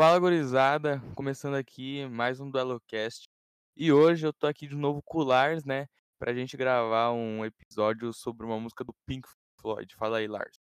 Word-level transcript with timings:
Fala, 0.00 0.18
gurizada. 0.18 0.98
Começando 1.14 1.56
aqui 1.56 2.06
mais 2.06 2.40
um 2.40 2.50
DueloCast. 2.50 3.28
E 3.76 3.92
hoje 3.92 4.26
eu 4.26 4.32
tô 4.32 4.46
aqui 4.46 4.66
de 4.66 4.74
novo 4.74 5.02
com 5.02 5.18
o 5.18 5.22
Lars, 5.22 5.62
né? 5.62 5.88
Pra 6.18 6.32
gente 6.32 6.56
gravar 6.56 7.12
um 7.12 7.44
episódio 7.44 8.10
sobre 8.10 8.46
uma 8.46 8.58
música 8.58 8.82
do 8.82 8.94
Pink 9.04 9.28
Floyd. 9.60 9.94
Fala 9.96 10.16
aí, 10.16 10.26
Lars. 10.26 10.58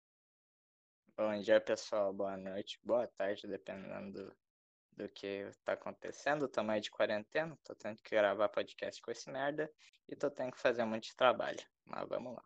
Bom 1.15 1.39
dia, 1.39 1.61
pessoal. 1.61 2.11
Boa 2.11 2.35
noite, 2.35 2.79
boa 2.83 3.05
tarde, 3.05 3.45
dependendo 3.45 4.11
do, 4.23 4.35
do 5.03 5.09
que 5.09 5.47
tá 5.63 5.73
acontecendo. 5.73 6.47
Tô 6.47 6.63
mais 6.63 6.81
de 6.81 6.89
quarentena, 6.89 7.55
tô 7.63 7.75
tendo 7.75 8.01
que 8.01 8.15
gravar 8.15 8.49
podcast 8.49 8.99
com 9.03 9.11
esse 9.11 9.29
merda 9.29 9.71
e 10.09 10.15
tô 10.15 10.31
tendo 10.31 10.51
que 10.51 10.59
fazer 10.59 10.83
muito 10.83 11.15
trabalho. 11.15 11.63
Mas 11.85 12.09
vamos 12.09 12.33
lá. 12.33 12.43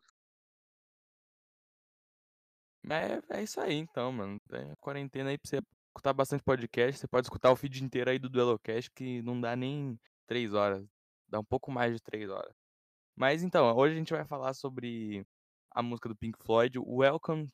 É, 2.89 3.37
é 3.37 3.43
isso 3.43 3.61
aí, 3.61 3.75
então, 3.75 4.11
mano. 4.11 4.37
É 4.51 4.75
quarentena 4.81 5.29
aí 5.29 5.37
pra 5.37 5.49
você 5.49 5.61
escutar 5.91 6.13
bastante 6.13 6.43
podcast. 6.43 6.99
Você 6.99 7.07
pode 7.07 7.25
escutar 7.25 7.51
o 7.51 7.55
feed 7.55 7.83
inteiro 7.83 8.09
aí 8.09 8.17
do 8.17 8.29
Duelocast, 8.29 8.89
que 8.91 9.21
não 9.21 9.39
dá 9.39 9.55
nem 9.55 9.99
três 10.25 10.53
horas. 10.53 10.87
Dá 11.27 11.39
um 11.39 11.43
pouco 11.43 11.71
mais 11.71 11.93
de 11.93 12.01
três 12.01 12.29
horas. 12.29 12.55
Mas 13.15 13.43
então, 13.43 13.75
hoje 13.75 13.93
a 13.93 13.97
gente 13.97 14.13
vai 14.13 14.25
falar 14.25 14.53
sobre 14.53 15.25
a 15.71 15.83
música 15.83 16.09
do 16.09 16.15
Pink 16.15 16.37
Floyd, 16.43 16.79
Welcome, 16.79 17.49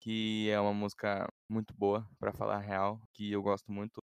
que 0.00 0.48
é 0.50 0.60
uma 0.60 0.72
música 0.72 1.26
muito 1.48 1.74
boa, 1.74 2.06
pra 2.18 2.32
falar 2.32 2.56
a 2.56 2.60
real, 2.60 3.00
que 3.12 3.32
eu 3.32 3.42
gosto 3.42 3.70
muito. 3.72 4.02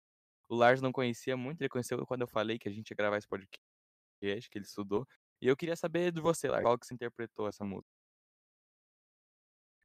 O 0.50 0.56
Lars 0.56 0.82
não 0.82 0.92
conhecia 0.92 1.38
muito, 1.38 1.62
ele 1.62 1.70
conheceu 1.70 2.04
quando 2.06 2.22
eu 2.22 2.28
falei 2.28 2.58
que 2.58 2.68
a 2.68 2.72
gente 2.72 2.90
ia 2.90 2.98
gravar 2.98 3.18
esse 3.18 3.28
podcast, 3.28 4.50
que 4.50 4.58
ele 4.58 4.66
estudou. 4.66 5.08
E 5.42 5.48
eu 5.48 5.56
queria 5.56 5.76
saber 5.76 6.12
de 6.12 6.20
você, 6.20 6.50
Lars, 6.50 6.64
qual 6.64 6.78
que 6.78 6.86
você 6.86 6.94
interpretou 6.94 7.48
essa 7.48 7.64
música? 7.64 7.92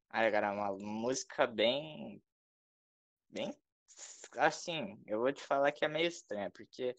Ah, 0.09 0.31
cara, 0.31 0.49
é 0.49 0.51
uma 0.51 0.73
música 0.79 1.47
bem. 1.47 2.23
Bem. 3.33 3.57
Assim, 4.37 5.03
eu 5.07 5.21
vou 5.21 5.33
te 5.33 5.43
falar 5.43 5.73
que 5.73 5.87
é 5.87 5.89
meio 5.89 6.07
estranha, 6.07 6.51
porque, 6.51 6.95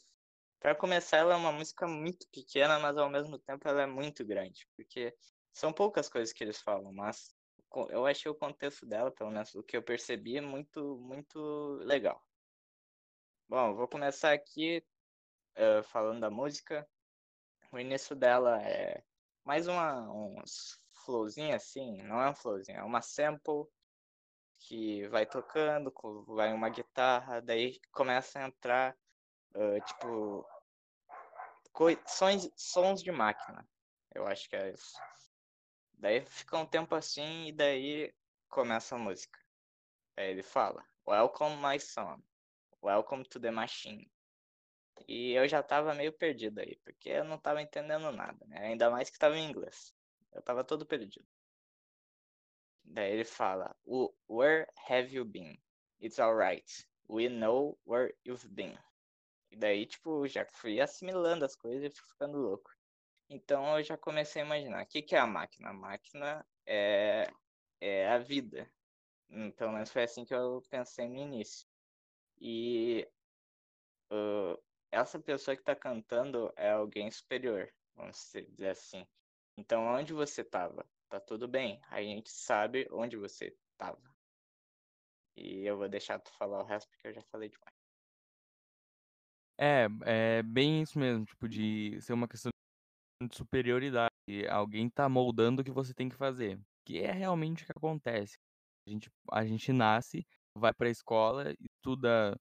para 0.59 0.73
começar, 0.73 1.17
ela 1.17 1.35
é 1.35 1.37
uma 1.37 1.51
música 1.51 1.87
muito 1.87 2.27
pequena, 2.29 2.79
mas 2.79 2.97
ao 2.97 3.07
mesmo 3.07 3.37
tempo 3.37 3.67
ela 3.67 3.83
é 3.83 3.85
muito 3.85 4.25
grande, 4.25 4.67
porque 4.75 5.15
são 5.51 5.71
poucas 5.71 6.09
coisas 6.09 6.33
que 6.33 6.43
eles 6.43 6.59
falam, 6.59 6.91
mas 6.91 7.35
eu 7.89 8.07
achei 8.07 8.31
o 8.31 8.35
contexto 8.35 8.83
dela, 8.83 9.11
pelo 9.11 9.29
menos 9.29 9.53
o 9.53 9.61
que 9.61 9.77
eu 9.77 9.83
percebi, 9.83 10.41
muito, 10.41 10.97
muito 10.97 11.75
legal. 11.83 12.19
Bom, 13.47 13.75
vou 13.75 13.87
começar 13.87 14.33
aqui 14.33 14.83
uh, 15.55 15.83
falando 15.83 16.21
da 16.21 16.31
música. 16.31 16.87
O 17.71 17.77
início 17.77 18.15
dela 18.15 18.59
é 18.63 19.03
mais 19.43 19.67
uma, 19.67 20.09
uns 20.11 20.79
flowzinho 21.05 21.55
assim, 21.55 22.01
não 22.03 22.19
é 22.19 22.29
um 22.31 22.35
flowzinho, 22.35 22.79
é 22.79 22.83
uma 22.83 23.01
sample 23.03 23.67
que 24.63 25.07
vai 25.09 25.25
tocando, 25.25 25.93
vai 26.27 26.53
uma 26.53 26.69
guitarra, 26.69 27.41
daí 27.41 27.79
começa 27.91 28.39
a 28.39 28.47
entrar, 28.47 28.97
uh, 29.55 29.79
tipo, 29.85 30.45
sons, 32.05 32.49
sons 32.55 33.03
de 33.03 33.11
máquina. 33.11 33.67
Eu 34.13 34.25
acho 34.25 34.49
que 34.49 34.55
é 34.55 34.71
isso. 34.71 34.97
Daí 35.93 36.25
fica 36.25 36.57
um 36.57 36.65
tempo 36.65 36.95
assim 36.95 37.47
e 37.47 37.51
daí 37.51 38.13
começa 38.49 38.95
a 38.95 38.99
música. 38.99 39.39
Aí 40.15 40.29
ele 40.29 40.43
fala, 40.43 40.83
Welcome 41.05 41.57
my 41.57 41.79
son, 41.79 42.21
welcome 42.81 43.23
to 43.25 43.39
the 43.39 43.51
machine. 43.51 44.09
E 45.07 45.33
eu 45.33 45.47
já 45.47 45.61
tava 45.61 45.93
meio 45.93 46.13
perdido 46.13 46.59
aí, 46.59 46.77
porque 46.85 47.09
eu 47.09 47.25
não 47.25 47.37
tava 47.37 47.61
entendendo 47.61 48.11
nada, 48.11 48.45
né? 48.45 48.67
Ainda 48.67 48.89
mais 48.89 49.09
que 49.09 49.19
tava 49.19 49.37
em 49.37 49.49
inglês. 49.49 49.93
Eu 50.31 50.41
tava 50.41 50.63
todo 50.63 50.85
perdido. 50.85 51.25
Daí 52.83 53.13
ele 53.13 53.25
fala: 53.25 53.75
Where 54.27 54.67
have 54.89 55.09
you 55.13 55.25
been? 55.25 55.57
It's 55.99 56.19
alright. 56.19 56.69
We 57.07 57.29
know 57.29 57.77
where 57.85 58.13
you've 58.25 58.47
been. 58.49 58.77
E 59.51 59.55
daí, 59.55 59.85
tipo, 59.85 60.27
já 60.27 60.45
fui 60.45 60.81
assimilando 60.81 61.45
as 61.45 61.55
coisas 61.55 61.83
e 61.83 61.95
fui 61.95 62.07
ficando 62.09 62.37
louco. 62.37 62.71
Então 63.29 63.77
eu 63.77 63.83
já 63.83 63.97
comecei 63.97 64.41
a 64.41 64.45
imaginar: 64.45 64.83
o 64.83 64.87
que, 64.87 65.01
que 65.01 65.15
é 65.15 65.19
a 65.19 65.27
máquina? 65.27 65.69
A 65.69 65.73
máquina 65.73 66.45
é, 66.65 67.31
é 67.79 68.07
a 68.09 68.17
vida. 68.17 68.69
Pelo 69.57 69.71
menos 69.71 69.91
foi 69.91 70.03
assim 70.03 70.25
que 70.25 70.33
eu 70.33 70.61
pensei 70.69 71.07
no 71.07 71.17
início. 71.17 71.67
E 72.39 73.07
uh, 74.11 74.61
essa 74.91 75.19
pessoa 75.19 75.55
que 75.57 75.63
tá 75.63 75.75
cantando 75.75 76.53
é 76.55 76.71
alguém 76.71 77.09
superior, 77.09 77.71
vamos 77.95 78.31
dizer 78.31 78.69
assim. 78.69 79.07
Então, 79.57 79.85
onde 79.85 80.13
você 80.13 80.41
estava? 80.41 80.85
Tá 81.13 81.19
tudo 81.19 81.47
bem. 81.47 81.79
A 81.91 82.01
gente 82.01 82.31
sabe 82.31 82.87
onde 82.89 83.15
você 83.15 83.55
estava. 83.71 84.01
E 85.37 85.63
eu 85.63 85.77
vou 85.77 85.87
deixar 85.87 86.17
tu 86.17 86.33
falar 86.33 86.63
o 86.63 86.65
resto 86.65 86.89
porque 86.89 87.07
eu 87.07 87.13
já 87.13 87.21
falei 87.21 87.49
demais. 87.49 87.75
É, 89.55 89.85
é 90.05 90.41
bem 90.41 90.81
isso 90.81 90.97
mesmo, 90.97 91.23
tipo, 91.23 91.47
de 91.47 92.01
ser 92.01 92.13
uma 92.13 92.27
questão 92.27 92.49
de 93.21 93.35
superioridade. 93.35 94.09
Alguém 94.49 94.89
tá 94.89 95.07
moldando 95.07 95.61
o 95.61 95.63
que 95.63 95.69
você 95.69 95.93
tem 95.93 96.09
que 96.09 96.15
fazer. 96.15 96.59
Que 96.83 96.97
é 96.97 97.11
realmente 97.11 97.61
o 97.61 97.65
que 97.67 97.73
acontece. 97.73 98.39
A 98.87 98.89
gente, 98.89 99.11
a 99.31 99.45
gente 99.45 99.71
nasce, 99.71 100.25
vai 100.57 100.73
pra 100.73 100.89
escola, 100.89 101.53
estuda, 101.77 102.35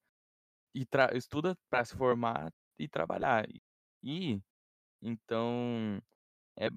e 0.75 0.87
estuda 1.13 1.55
para 1.69 1.85
se 1.85 1.95
formar 1.95 2.51
e 2.79 2.89
trabalhar. 2.89 3.47
E, 4.03 4.41
então, 5.03 6.03
é 6.59 6.71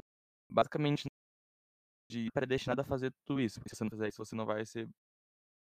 basicamente 0.51 1.07
de 2.09 2.29
predestinado 2.31 2.81
a 2.81 2.85
fazer 2.85 3.13
tudo 3.25 3.41
isso. 3.41 3.59
Porque 3.59 3.69
se 3.69 3.77
você 3.77 3.83
não 3.83 3.91
fizer 3.91 4.07
isso, 4.07 4.23
você 4.25 4.35
não 4.35 4.45
vai 4.45 4.65
ser 4.65 4.89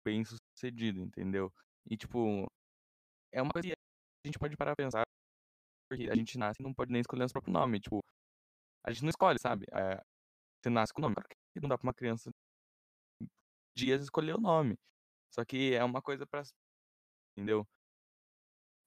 bem 0.05 0.25
sucedido, 0.25 1.01
entendeu? 1.01 1.53
E, 1.91 1.97
tipo, 1.97 2.47
é 3.33 3.43
uma 3.43 3.53
coisa 3.53 3.69
que 3.69 3.75
a 3.75 4.29
gente 4.29 4.39
pode 4.39 4.57
parar 4.57 4.75
pra 4.75 4.85
pensar, 4.85 5.05
porque 5.91 6.11
a 6.11 6.15
gente 6.15 6.39
nasce 6.39 6.61
e 6.61 6.65
não 6.65 6.75
pode 6.75 6.93
nem 6.93 7.01
escolher 7.01 7.23
nosso 7.23 7.33
próprio 7.33 7.53
nome. 7.53 7.81
Tipo, 7.81 8.01
a 8.85 8.93
gente 8.93 9.03
não 9.03 9.11
escolhe, 9.11 9.39
sabe? 9.41 9.67
É, 9.73 10.03
você 10.63 10.71
nasce 10.71 10.93
com 10.93 11.01
o 11.01 11.03
nome. 11.03 11.15
Claro 11.15 11.29
que 11.29 11.61
não 11.61 11.69
dá 11.69 11.79
pra 11.79 11.87
uma 11.87 11.95
criança 11.95 12.31
dias 13.79 14.03
escolher 14.03 14.35
o 14.35 14.41
nome. 14.41 14.77
Só 15.33 15.45
que 15.45 15.75
é 15.75 15.85
uma 15.85 16.03
coisa 16.03 16.27
pra. 16.27 16.43
Entendeu? 17.37 17.67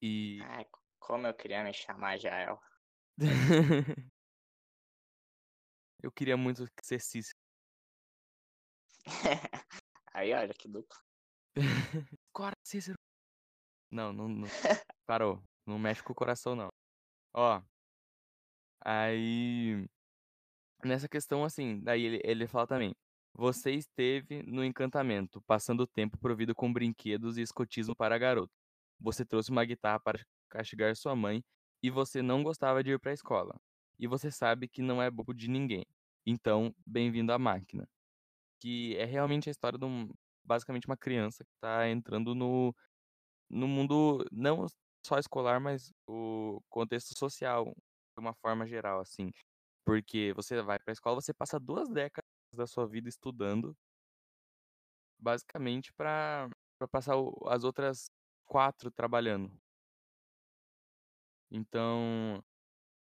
E. 0.02 0.40
Ai, 0.44 0.66
como 1.00 1.28
eu 1.28 1.34
queria 1.34 1.64
me 1.64 1.74
chamar 1.74 2.18
Jael. 2.18 2.60
eu 6.04 6.12
queria 6.12 6.36
muito 6.36 6.66
ser 6.82 7.00
Cícero. 7.00 7.31
Aí, 10.14 10.34
olha 10.34 10.54
que 10.54 10.68
duplo. 10.68 10.98
Cora, 12.34 12.56
Cícero. 12.64 12.98
Não, 13.90 14.14
não, 14.14 14.28
não. 14.28 14.48
Parou. 15.06 15.42
Não 15.66 15.78
mexe 15.78 16.04
com 16.04 16.14
o 16.14 16.16
coração, 16.16 16.56
não. 16.56 16.70
Ó. 17.34 17.62
Aí. 18.82 19.86
Nessa 20.84 21.08
questão, 21.08 21.44
assim, 21.44 21.80
daí 21.82 22.04
ele, 22.04 22.22
ele 22.24 22.48
fala 22.48 22.68
também. 22.68 22.94
Você 23.34 23.72
esteve 23.72 24.44
no 24.44 24.64
encantamento, 24.64 25.42
passando 25.44 25.82
o 25.82 25.88
tempo 25.88 26.18
provido 26.18 26.54
com 26.56 26.72
brinquedos 26.72 27.38
e 27.38 27.42
escotismo 27.42 27.96
para 27.96 28.16
a 28.16 28.18
garota. 28.18 28.52
Você 29.00 29.26
trouxe 29.26 29.52
uma 29.52 29.64
guitarra 29.64 30.00
para 30.00 30.20
castigar 30.50 30.96
sua 30.96 31.16
mãe 31.16 31.44
e 31.82 31.90
você 31.90 32.22
não 32.22 32.44
gostava 32.44 32.84
de 32.84 32.92
ir 32.92 33.00
para 33.00 33.12
a 33.12 33.14
escola. 33.14 33.56
E 33.98 34.08
você 34.08 34.32
sabe 34.32 34.68
que 34.68 34.82
não 34.82 35.02
é 35.02 35.10
bobo 35.10 35.34
de 35.34 35.48
ninguém. 35.48 35.86
Então, 36.26 36.76
bem-vindo 36.86 37.32
à 37.32 37.40
máquina 37.40 37.88
que 38.62 38.96
é 38.98 39.06
realmente 39.06 39.50
a 39.50 39.52
história 39.52 39.78
de 39.80 39.86
um, 39.86 40.10
basicamente 40.46 40.88
uma 40.88 40.98
criança 40.98 41.44
que 41.44 41.52
está 41.56 41.90
entrando 41.90 42.36
no, 42.36 42.74
no 43.50 43.68
mundo 43.68 44.26
não 44.32 44.68
só 45.06 45.18
escolar, 45.20 45.60
mas 45.60 45.92
o 46.08 46.62
contexto 46.70 47.18
social, 47.18 47.66
de 47.66 48.20
uma 48.22 48.34
forma 48.36 48.68
geral, 48.68 49.02
assim. 49.02 49.32
Porque 49.86 50.34
você 50.36 50.62
vai 50.62 50.80
para 50.80 50.92
a 50.92 50.94
escola, 50.94 51.22
você 51.22 51.34
passa 51.34 51.60
duas 51.60 51.90
décadas 51.90 52.30
da 52.54 52.68
sua 52.68 52.88
vida 52.88 53.10
estudando, 53.10 53.76
basicamente 55.20 55.92
para 55.94 56.50
passar 56.92 57.18
o, 57.18 57.34
as 57.48 57.64
outras 57.64 58.10
quatro 58.46 58.92
trabalhando. 58.92 59.52
Então, 61.52 62.42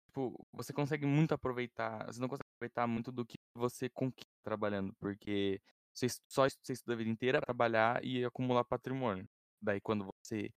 tipo, 0.08 0.46
você 0.54 0.74
consegue 0.74 1.06
muito 1.06 1.34
aproveitar, 1.34 2.06
você 2.08 2.20
não 2.20 2.28
consegue 2.30 2.50
aproveitar 2.56 2.88
muito 2.88 3.12
do 3.12 3.26
que 3.26 3.35
você 3.56 3.90
conquista 3.90 4.32
trabalhando, 4.44 4.94
porque 5.00 5.62
você 5.94 6.08
só 6.30 6.48
você 6.50 6.74
estuda 6.74 6.94
a 6.94 6.98
vida 6.98 7.10
inteira 7.10 7.42
trabalhar 7.42 8.04
e 8.04 8.24
acumular 8.26 8.64
patrimônio. 8.66 9.28
Daí 9.62 9.82
quando 9.82 10.06
você 10.24 10.52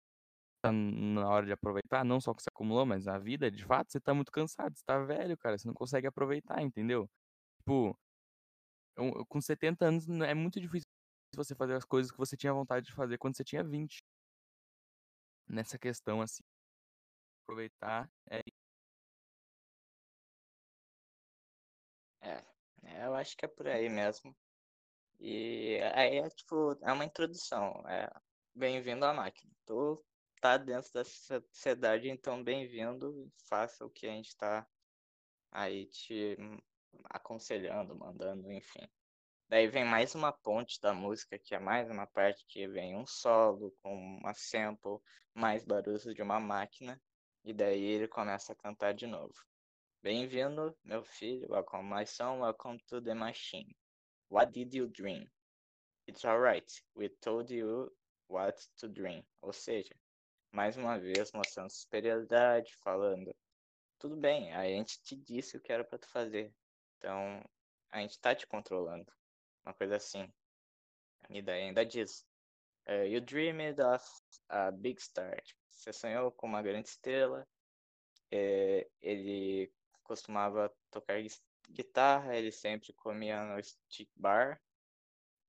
tá 0.62 0.72
na 0.72 1.28
hora 1.30 1.46
de 1.46 1.52
aproveitar, 1.54 2.04
não 2.06 2.22
só 2.22 2.34
que 2.34 2.44
você 2.44 2.50
acumulou, 2.54 2.86
mas 2.86 3.08
a 3.08 3.18
vida, 3.20 3.52
de 3.52 3.66
fato, 3.66 3.92
você 3.92 4.00
tá 4.02 4.14
muito 4.14 4.32
cansado, 4.32 4.76
você 4.78 4.84
tá 4.86 5.00
velho, 5.00 5.38
cara, 5.38 5.58
você 5.58 5.68
não 5.68 5.76
consegue 5.76 6.08
aproveitar, 6.08 6.62
entendeu? 6.62 7.10
Tipo, 7.60 7.98
com 9.28 9.42
70 9.42 9.86
anos 9.86 10.08
é 10.22 10.34
muito 10.34 10.60
difícil 10.60 10.88
você 11.36 11.56
fazer 11.56 11.74
as 11.76 11.86
coisas 11.86 12.12
que 12.12 12.18
você 12.18 12.36
tinha 12.38 12.54
vontade 12.54 12.86
de 12.88 12.94
fazer 12.94 13.18
quando 13.18 13.36
você 13.38 13.44
tinha 13.44 13.64
20. 13.64 14.00
Nessa 15.48 15.78
questão, 15.78 16.22
assim, 16.22 16.42
aproveitar 17.44 18.10
é 18.30 18.42
É, 22.22 22.44
eu 23.06 23.16
acho 23.16 23.36
que 23.38 23.46
é 23.46 23.48
por 23.48 23.68
aí 23.68 23.90
mesmo. 23.90 24.36
E 25.20 25.80
aí 25.94 26.18
é 26.18 26.30
tipo, 26.30 26.78
é 26.82 26.92
uma 26.92 27.06
introdução. 27.06 27.84
É, 27.88 28.10
bem-vindo 28.56 29.06
à 29.06 29.14
máquina. 29.14 29.52
Tu 29.66 30.04
tá 30.42 30.58
dentro 30.58 30.92
da 30.94 31.04
sociedade, 31.04 32.10
então 32.10 32.44
bem-vindo, 32.44 33.32
faça 33.50 33.86
o 33.86 33.90
que 33.90 34.08
a 34.08 34.12
gente 34.12 34.36
tá 34.38 34.68
aí 35.52 35.86
te 35.88 36.38
aconselhando, 37.06 37.96
mandando, 37.96 38.52
enfim. 38.52 38.88
Daí 39.50 39.68
vem 39.68 39.86
mais 39.86 40.14
uma 40.14 40.32
ponte 40.32 40.80
da 40.82 40.94
música, 40.94 41.40
que 41.40 41.56
é 41.56 41.60
mais 41.60 41.90
uma 41.90 42.06
parte 42.06 42.46
que 42.48 42.68
vem 42.68 42.96
um 42.96 43.06
solo 43.06 43.74
com 43.82 43.96
uma 43.96 44.34
sample, 44.34 45.00
mais 45.34 45.64
barulhos 45.64 46.04
de 46.04 46.22
uma 46.22 46.40
máquina, 46.40 47.02
e 47.44 47.54
daí 47.54 47.82
ele 47.82 48.08
começa 48.08 48.52
a 48.52 48.56
cantar 48.56 48.94
de 48.94 49.08
novo. 49.08 49.34
Bem-vindo, 50.04 50.78
meu 50.84 51.04
filho, 51.04 51.50
welcome 51.50 51.90
my 51.90 52.06
son, 52.06 52.40
welcome 52.40 52.78
to 52.88 53.02
the 53.02 53.16
machine. 53.16 53.76
What 54.30 54.52
did 54.54 54.74
you 54.74 54.88
dream? 54.88 55.28
It's 56.08 56.24
alright, 56.24 56.72
we 56.96 57.10
told 57.22 57.52
you 57.52 57.92
what 58.28 58.56
to 58.78 58.88
dream. 58.88 59.24
Ou 59.42 59.52
seja, 59.52 59.96
mais 60.52 60.78
uma 60.78 61.00
vez 61.00 61.32
mostrando 61.34 61.72
superioridade, 61.72 62.78
falando 62.84 63.36
tudo 64.00 64.16
bem, 64.16 64.54
a 64.54 64.66
gente 64.66 65.02
te 65.02 65.16
disse 65.16 65.58
o 65.58 65.62
que 65.62 65.74
era 65.74 65.84
para 65.84 65.98
tu 65.98 66.08
fazer. 66.10 66.54
Então, 66.98 67.44
a 67.92 68.00
gente 68.00 68.20
tá 68.20 68.36
te 68.36 68.46
controlando. 68.46 69.12
Uma 69.66 69.74
coisa 69.74 69.96
assim. 69.96 70.32
E 71.30 71.42
daí 71.42 71.64
ainda 71.64 71.84
diz. 71.84 72.24
Uh, 72.88 73.04
you 73.04 73.20
dreamed 73.20 73.82
of 73.82 74.06
a 74.50 74.72
big 74.72 75.02
star. 75.02 75.42
Você 75.70 75.92
sonhou 75.92 76.32
com 76.32 76.48
uma 76.48 76.62
grande 76.62 76.88
estrela. 76.88 77.46
É, 78.32 78.88
ele 79.02 79.72
costumava 80.08 80.74
tocar 80.90 81.22
guitarra, 81.70 82.36
ele 82.36 82.52
sempre 82.52 82.94
comia 82.94 83.44
no 83.44 83.62
stick 83.62 84.10
bar. 84.16 84.60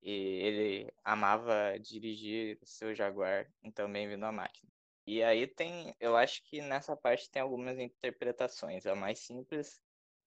E 0.02 0.10
ele 0.10 0.92
amava 1.04 1.78
dirigir 1.80 2.58
o 2.62 2.66
seu 2.66 2.94
Jaguar, 2.94 3.50
então 3.62 3.90
bem-vindo 3.90 4.24
à 4.26 4.32
máquina. 4.32 4.70
E 5.06 5.22
aí 5.22 5.46
tem, 5.46 5.94
eu 5.98 6.16
acho 6.16 6.42
que 6.44 6.60
nessa 6.60 6.96
parte 6.96 7.30
tem 7.30 7.42
algumas 7.42 7.78
interpretações. 7.78 8.86
A 8.86 8.94
mais 8.94 9.20
simples, 9.20 9.80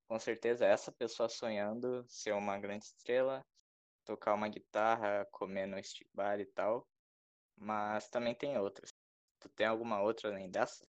com 0.07 0.19
certeza, 0.19 0.65
é 0.65 0.71
essa 0.71 0.91
pessoa 0.91 1.29
sonhando 1.29 2.03
ser 2.07 2.33
uma 2.33 2.57
grande 2.59 2.85
estrela, 2.85 3.45
tocar 4.03 4.33
uma 4.33 4.49
guitarra, 4.49 5.25
comer 5.31 5.67
no 5.67 5.79
street 5.79 6.09
bar 6.13 6.39
e 6.39 6.45
tal. 6.45 6.85
Mas 7.55 8.09
também 8.09 8.35
tem 8.35 8.57
outras. 8.57 8.91
Tu 9.39 9.49
tem 9.49 9.67
alguma 9.67 10.01
outra 10.01 10.29
além 10.29 10.49
dessa, 10.49 10.85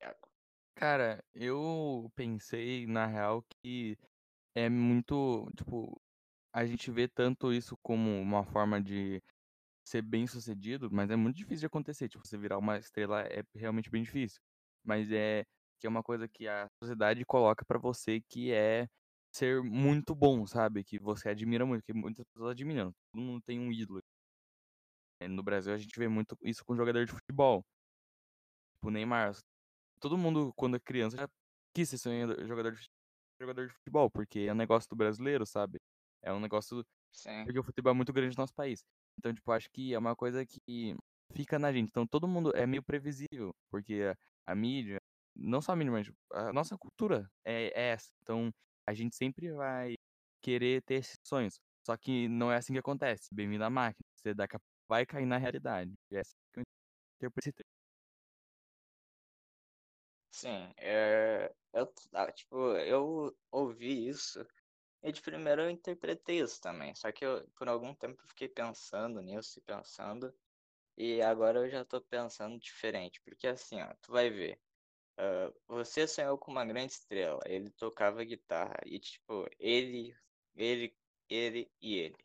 Iago? 0.00 0.33
Cara, 0.76 1.24
eu 1.32 2.10
pensei, 2.16 2.86
na 2.86 3.06
real, 3.06 3.44
que 3.62 3.96
é 4.54 4.68
muito, 4.68 5.50
tipo, 5.56 6.00
a 6.52 6.66
gente 6.66 6.90
vê 6.90 7.08
tanto 7.08 7.52
isso 7.52 7.76
como 7.82 8.10
uma 8.20 8.44
forma 8.44 8.82
de 8.82 9.22
ser 9.84 10.02
bem 10.02 10.26
sucedido, 10.26 10.90
mas 10.92 11.10
é 11.10 11.16
muito 11.16 11.36
difícil 11.36 11.60
de 11.60 11.66
acontecer. 11.66 12.08
Tipo, 12.08 12.26
você 12.26 12.38
virar 12.38 12.58
uma 12.58 12.78
estrela 12.78 13.22
é 13.22 13.42
realmente 13.54 13.90
bem 13.90 14.02
difícil. 14.04 14.40
Mas 14.84 15.10
é 15.12 15.44
que 15.80 15.86
é 15.86 15.90
uma 15.90 16.02
coisa 16.02 16.28
que 16.28 16.48
a 16.48 16.68
sociedade 16.82 17.24
coloca 17.26 17.64
para 17.66 17.78
você 17.78 18.20
que 18.28 18.52
é 18.52 18.88
ser 19.32 19.62
muito 19.62 20.14
bom, 20.14 20.46
sabe? 20.46 20.84
Que 20.84 20.98
você 20.98 21.28
admira 21.30 21.66
muito, 21.66 21.84
que 21.84 21.92
muitas 21.94 22.26
pessoas 22.32 22.52
admiram. 22.52 22.92
Todo 23.12 23.22
mundo 23.22 23.42
tem 23.44 23.60
um 23.60 23.72
ídolo. 23.72 24.00
É, 25.20 25.28
no 25.28 25.42
Brasil 25.42 25.72
a 25.74 25.78
gente 25.78 25.98
vê 25.98 26.08
muito 26.08 26.36
isso 26.42 26.64
com 26.64 26.76
jogador 26.76 27.04
de 27.04 27.12
futebol. 27.12 27.64
Tipo, 28.74 28.90
Neymar. 28.90 29.34
Todo 30.04 30.18
mundo, 30.18 30.52
quando 30.54 30.76
é 30.76 30.78
criança, 30.78 31.16
já 31.16 31.26
quis 31.74 31.88
ser 31.88 32.46
jogador 32.46 32.72
de, 32.72 32.86
jogador 33.40 33.66
de 33.66 33.72
futebol, 33.72 34.10
porque 34.10 34.40
é 34.40 34.52
um 34.52 34.54
negócio 34.54 34.86
do 34.90 34.94
brasileiro, 34.94 35.46
sabe? 35.46 35.80
É 36.22 36.30
um 36.30 36.38
negócio. 36.38 36.84
Sim. 37.10 37.42
Porque 37.46 37.58
o 37.58 37.62
futebol 37.62 37.90
é 37.90 37.94
muito 37.96 38.12
grande 38.12 38.36
no 38.36 38.42
nosso 38.42 38.52
país. 38.52 38.84
Então, 39.18 39.32
tipo, 39.32 39.50
acho 39.50 39.66
que 39.72 39.94
é 39.94 39.98
uma 39.98 40.14
coisa 40.14 40.44
que 40.44 40.94
fica 41.32 41.58
na 41.58 41.72
gente. 41.72 41.88
Então, 41.88 42.06
todo 42.06 42.28
mundo 42.28 42.52
é 42.54 42.66
meio 42.66 42.82
previsível, 42.82 43.54
porque 43.70 44.02
a, 44.46 44.52
a 44.52 44.54
mídia, 44.54 44.98
não 45.34 45.62
só 45.62 45.72
a 45.72 45.76
mídia, 45.76 45.92
mas 45.92 46.12
a 46.32 46.52
nossa 46.52 46.76
cultura 46.76 47.26
é, 47.42 47.68
é, 47.68 47.92
essa. 47.92 48.10
Então, 48.22 48.50
a 48.86 48.92
gente 48.92 49.16
sempre 49.16 49.52
vai 49.52 49.94
querer 50.42 50.82
ter 50.82 50.96
esses 50.96 51.16
sonhos. 51.26 51.58
Só 51.86 51.96
que 51.96 52.28
não 52.28 52.52
é 52.52 52.56
assim 52.56 52.74
que 52.74 52.78
acontece. 52.78 53.34
Bem-vindo 53.34 53.64
à 53.64 53.70
máquina. 53.70 54.04
Você 54.16 54.34
daqui 54.34 54.56
a 54.56 54.60
vai 54.86 55.06
cair 55.06 55.24
na 55.24 55.38
realidade. 55.38 55.94
E 56.10 56.16
essa 56.16 56.34
que 56.52 56.60
eu 56.60 56.64
interpretei. 57.16 57.63
Sim, 60.34 60.74
é, 60.78 61.54
eu, 61.72 61.92
ah, 62.12 62.30
tipo, 62.32 62.56
eu 62.78 63.32
ouvi 63.52 64.08
isso 64.08 64.44
e 65.02 65.12
de 65.12 65.22
primeiro 65.22 65.62
eu 65.62 65.70
interpretei 65.70 66.40
isso 66.40 66.60
também. 66.60 66.94
Só 66.94 67.12
que 67.12 67.24
eu, 67.26 67.46
por 67.56 67.68
algum 67.68 67.94
tempo 67.94 68.22
eu 68.22 68.28
fiquei 68.28 68.48
pensando 68.48 69.20
nisso 69.22 69.58
e 69.58 69.62
pensando. 69.62 70.34
E 70.96 71.22
agora 71.22 71.60
eu 71.60 71.70
já 71.70 71.84
tô 71.84 72.00
pensando 72.02 72.58
diferente. 72.58 73.20
Porque 73.22 73.46
assim, 73.48 73.80
ó, 73.82 73.94
tu 74.02 74.12
vai 74.12 74.30
ver. 74.30 74.60
Uh, 75.18 75.54
você 75.68 76.06
sonhou 76.08 76.38
com 76.38 76.52
uma 76.52 76.64
grande 76.66 76.92
estrela. 76.94 77.40
Ele 77.46 77.70
tocava 77.72 78.24
guitarra. 78.24 78.76
E 78.86 78.98
tipo, 79.00 79.48
ele, 79.58 80.16
ele, 80.56 80.96
ele 81.30 81.72
e 81.82 81.96
ele. 81.98 82.16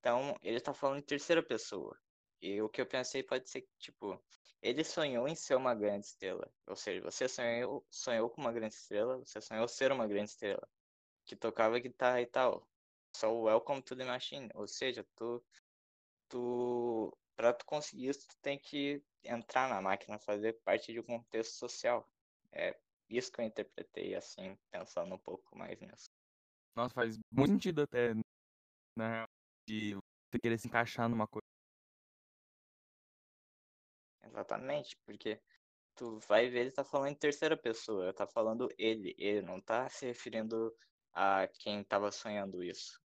Então, 0.00 0.36
ele 0.42 0.60
tá 0.60 0.74
falando 0.74 0.98
em 0.98 1.02
terceira 1.02 1.42
pessoa. 1.42 1.96
E 2.40 2.60
o 2.60 2.68
que 2.68 2.80
eu 2.80 2.86
pensei 2.86 3.22
pode 3.22 3.48
ser 3.48 3.62
que, 3.62 3.70
tipo, 3.78 4.20
ele 4.62 4.84
sonhou 4.84 5.26
em 5.26 5.34
ser 5.34 5.56
uma 5.56 5.74
grande 5.74 6.06
estrela. 6.06 6.48
Ou 6.66 6.76
seja, 6.76 7.02
você 7.02 7.28
sonhou, 7.28 7.84
sonhou 7.90 8.30
com 8.30 8.40
uma 8.40 8.52
grande 8.52 8.74
estrela, 8.74 9.18
você 9.18 9.40
sonhou 9.40 9.66
ser 9.66 9.90
uma 9.90 10.06
grande 10.06 10.30
estrela 10.30 10.66
que 11.24 11.34
tocava 11.34 11.78
guitarra 11.78 12.20
e 12.20 12.26
tal. 12.26 12.68
Só 13.14 13.34
o 13.34 13.42
Welcome 13.42 13.82
to 13.82 13.96
the 13.96 14.04
Machine. 14.04 14.48
Ou 14.54 14.66
seja, 14.68 15.04
tu, 15.16 15.44
tu 16.28 17.16
para 17.34 17.52
tu 17.52 17.66
conseguir 17.66 18.08
isso, 18.08 18.26
tu 18.28 18.36
tem 18.40 18.58
que 18.58 19.02
entrar 19.24 19.68
na 19.68 19.80
máquina, 19.82 20.18
fazer 20.18 20.54
parte 20.64 20.92
de 20.92 21.00
um 21.00 21.04
contexto 21.04 21.54
social. 21.54 22.08
É 22.52 22.78
isso 23.08 23.32
que 23.32 23.40
eu 23.40 23.44
interpretei, 23.44 24.14
assim, 24.14 24.56
pensando 24.70 25.14
um 25.14 25.18
pouco 25.18 25.56
mais 25.56 25.78
nisso. 25.80 26.06
Nossa, 26.76 26.94
faz 26.94 27.18
muito 27.30 27.52
sentido 27.52 27.82
até, 27.82 28.14
né? 28.96 29.26
De 29.68 29.94
você 29.94 30.38
querer 30.40 30.58
se 30.58 30.68
encaixar 30.68 31.08
numa 31.08 31.26
coisa. 31.26 31.41
Exatamente, 34.32 34.96
porque 35.04 35.38
tu 35.94 36.18
vai 36.26 36.48
ver 36.48 36.60
ele 36.60 36.72
tá 36.72 36.82
falando 36.82 37.10
em 37.10 37.14
terceira 37.14 37.56
pessoa, 37.56 38.14
tá 38.14 38.26
falando 38.26 38.66
ele, 38.78 39.14
ele 39.18 39.42
não 39.42 39.60
tá 39.60 39.88
se 39.90 40.06
referindo 40.06 40.74
a 41.12 41.46
quem 41.58 41.82
estava 41.82 42.10
sonhando 42.10 42.64
isso. 42.64 42.98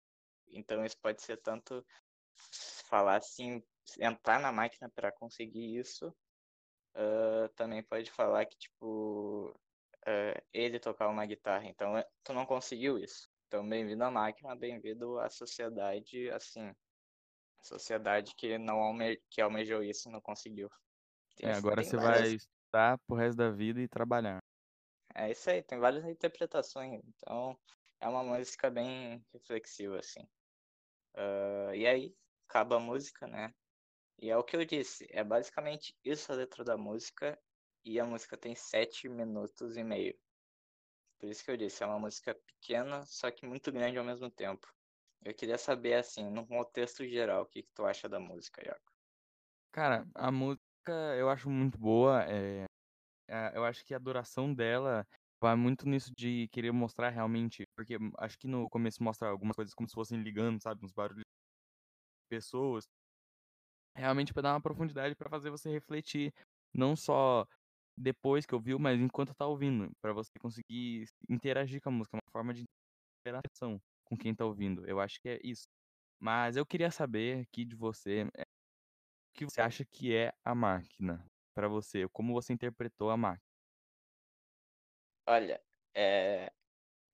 Então 0.48 0.84
isso 0.84 0.96
pode 1.02 1.20
ser 1.22 1.38
tanto 1.38 1.84
falar 2.88 3.16
assim, 3.16 3.60
entrar 3.98 4.38
na 4.38 4.52
máquina 4.52 4.88
para 4.94 5.10
conseguir 5.10 5.76
isso. 5.76 6.14
Uh, 6.94 7.48
também 7.56 7.82
pode 7.82 8.10
falar 8.10 8.46
que 8.46 8.56
tipo 8.56 9.50
uh, 10.06 10.42
ele 10.52 10.78
tocar 10.78 11.08
uma 11.08 11.26
guitarra. 11.26 11.66
Então 11.66 11.98
é, 11.98 12.06
tu 12.22 12.32
não 12.32 12.46
conseguiu 12.46 12.98
isso. 12.98 13.28
Então 13.48 13.68
bem-vindo 13.68 14.04
à 14.04 14.10
máquina, 14.12 14.54
bem-vindo 14.54 15.18
à 15.18 15.28
sociedade 15.28 16.30
assim. 16.30 16.72
Sociedade 17.62 18.32
que 18.36 18.58
não 18.58 18.78
alme 18.80 19.20
que 19.28 19.40
almejou 19.40 19.82
isso 19.82 20.08
não 20.08 20.20
conseguiu. 20.20 20.70
Tem, 21.36 21.50
é, 21.50 21.54
agora 21.54 21.82
você 21.82 21.96
várias... 21.96 22.20
vai 22.20 22.34
estudar 22.34 22.98
pro 23.06 23.16
resto 23.16 23.36
da 23.36 23.50
vida 23.50 23.80
e 23.80 23.88
trabalhar. 23.88 24.42
É 25.14 25.30
isso 25.30 25.48
aí, 25.48 25.62
tem 25.62 25.78
várias 25.78 26.04
interpretações. 26.04 27.00
Então, 27.04 27.58
é 28.00 28.08
uma 28.08 28.24
música 28.24 28.70
bem 28.70 29.24
reflexiva, 29.32 29.98
assim. 29.98 30.22
Uh, 31.14 31.74
e 31.74 31.86
aí, 31.86 32.14
acaba 32.48 32.76
a 32.76 32.80
música, 32.80 33.26
né? 33.26 33.54
E 34.18 34.30
é 34.30 34.36
o 34.36 34.44
que 34.44 34.56
eu 34.56 34.64
disse, 34.64 35.06
é 35.10 35.22
basicamente 35.22 35.94
isso 36.02 36.32
a 36.32 36.36
letra 36.36 36.64
da 36.64 36.76
música, 36.76 37.38
e 37.84 38.00
a 38.00 38.04
música 38.04 38.36
tem 38.36 38.54
sete 38.54 39.08
minutos 39.08 39.76
e 39.76 39.84
meio. 39.84 40.18
Por 41.18 41.30
isso 41.30 41.44
que 41.44 41.50
eu 41.50 41.56
disse, 41.56 41.82
é 41.82 41.86
uma 41.86 41.98
música 41.98 42.34
pequena, 42.34 43.02
só 43.06 43.30
que 43.30 43.46
muito 43.46 43.70
grande 43.70 43.96
ao 43.96 44.04
mesmo 44.04 44.30
tempo. 44.30 44.66
Eu 45.24 45.34
queria 45.34 45.56
saber, 45.56 45.94
assim, 45.94 46.28
no 46.28 46.46
contexto 46.46 47.06
geral, 47.06 47.42
o 47.42 47.46
que, 47.46 47.62
que 47.62 47.72
tu 47.72 47.84
acha 47.86 48.08
da 48.08 48.18
música, 48.18 48.62
Iaco? 48.64 48.92
Cara, 49.72 50.06
a 50.14 50.30
música 50.32 50.65
eu 50.92 51.28
acho 51.30 51.50
muito 51.50 51.78
boa. 51.78 52.24
É, 52.24 52.64
é, 53.28 53.56
eu 53.56 53.64
acho 53.64 53.84
que 53.84 53.94
a 53.94 53.98
duração 53.98 54.52
dela 54.54 55.06
vai 55.42 55.54
muito 55.56 55.88
nisso 55.88 56.12
de 56.16 56.48
querer 56.48 56.72
mostrar 56.72 57.10
realmente, 57.10 57.64
porque 57.76 57.96
acho 58.18 58.38
que 58.38 58.48
no 58.48 58.68
começo 58.70 59.02
mostra 59.02 59.28
algumas 59.28 59.56
coisas 59.56 59.74
como 59.74 59.88
se 59.88 59.94
fossem 59.94 60.22
ligando, 60.22 60.62
sabe, 60.62 60.84
uns 60.84 60.92
barulhos 60.92 61.22
de 61.22 62.28
pessoas. 62.28 62.84
Realmente 63.96 64.32
para 64.32 64.42
dar 64.42 64.54
uma 64.54 64.60
profundidade 64.60 65.14
para 65.14 65.30
fazer 65.30 65.50
você 65.50 65.70
refletir, 65.70 66.32
não 66.74 66.94
só 66.94 67.46
depois 67.96 68.44
que 68.44 68.54
ouviu, 68.54 68.78
mas 68.78 69.00
enquanto 69.00 69.34
tá 69.34 69.46
ouvindo, 69.46 69.90
para 70.02 70.12
você 70.12 70.30
conseguir 70.40 71.06
interagir 71.28 71.80
com 71.80 71.88
a 71.88 71.92
música, 71.92 72.16
uma 72.16 72.30
forma 72.30 72.52
de 72.52 72.64
interação 73.22 73.80
com 74.04 74.16
quem 74.16 74.34
tá 74.34 74.44
ouvindo. 74.44 74.86
Eu 74.86 75.00
acho 75.00 75.20
que 75.20 75.28
é 75.28 75.40
isso. 75.42 75.64
Mas 76.20 76.56
eu 76.56 76.66
queria 76.66 76.90
saber 76.90 77.42
aqui 77.42 77.64
de 77.64 77.76
você, 77.76 78.28
é, 78.36 78.42
o 78.42 78.55
que 79.36 79.44
você 79.44 79.60
acha 79.60 79.84
que 79.84 80.14
é 80.16 80.32
a 80.44 80.54
máquina 80.54 81.24
para 81.54 81.68
você? 81.68 82.08
Como 82.10 82.32
você 82.34 82.52
interpretou 82.52 83.10
a 83.10 83.16
máquina? 83.16 83.42
Olha, 85.26 85.62
é... 85.94 86.52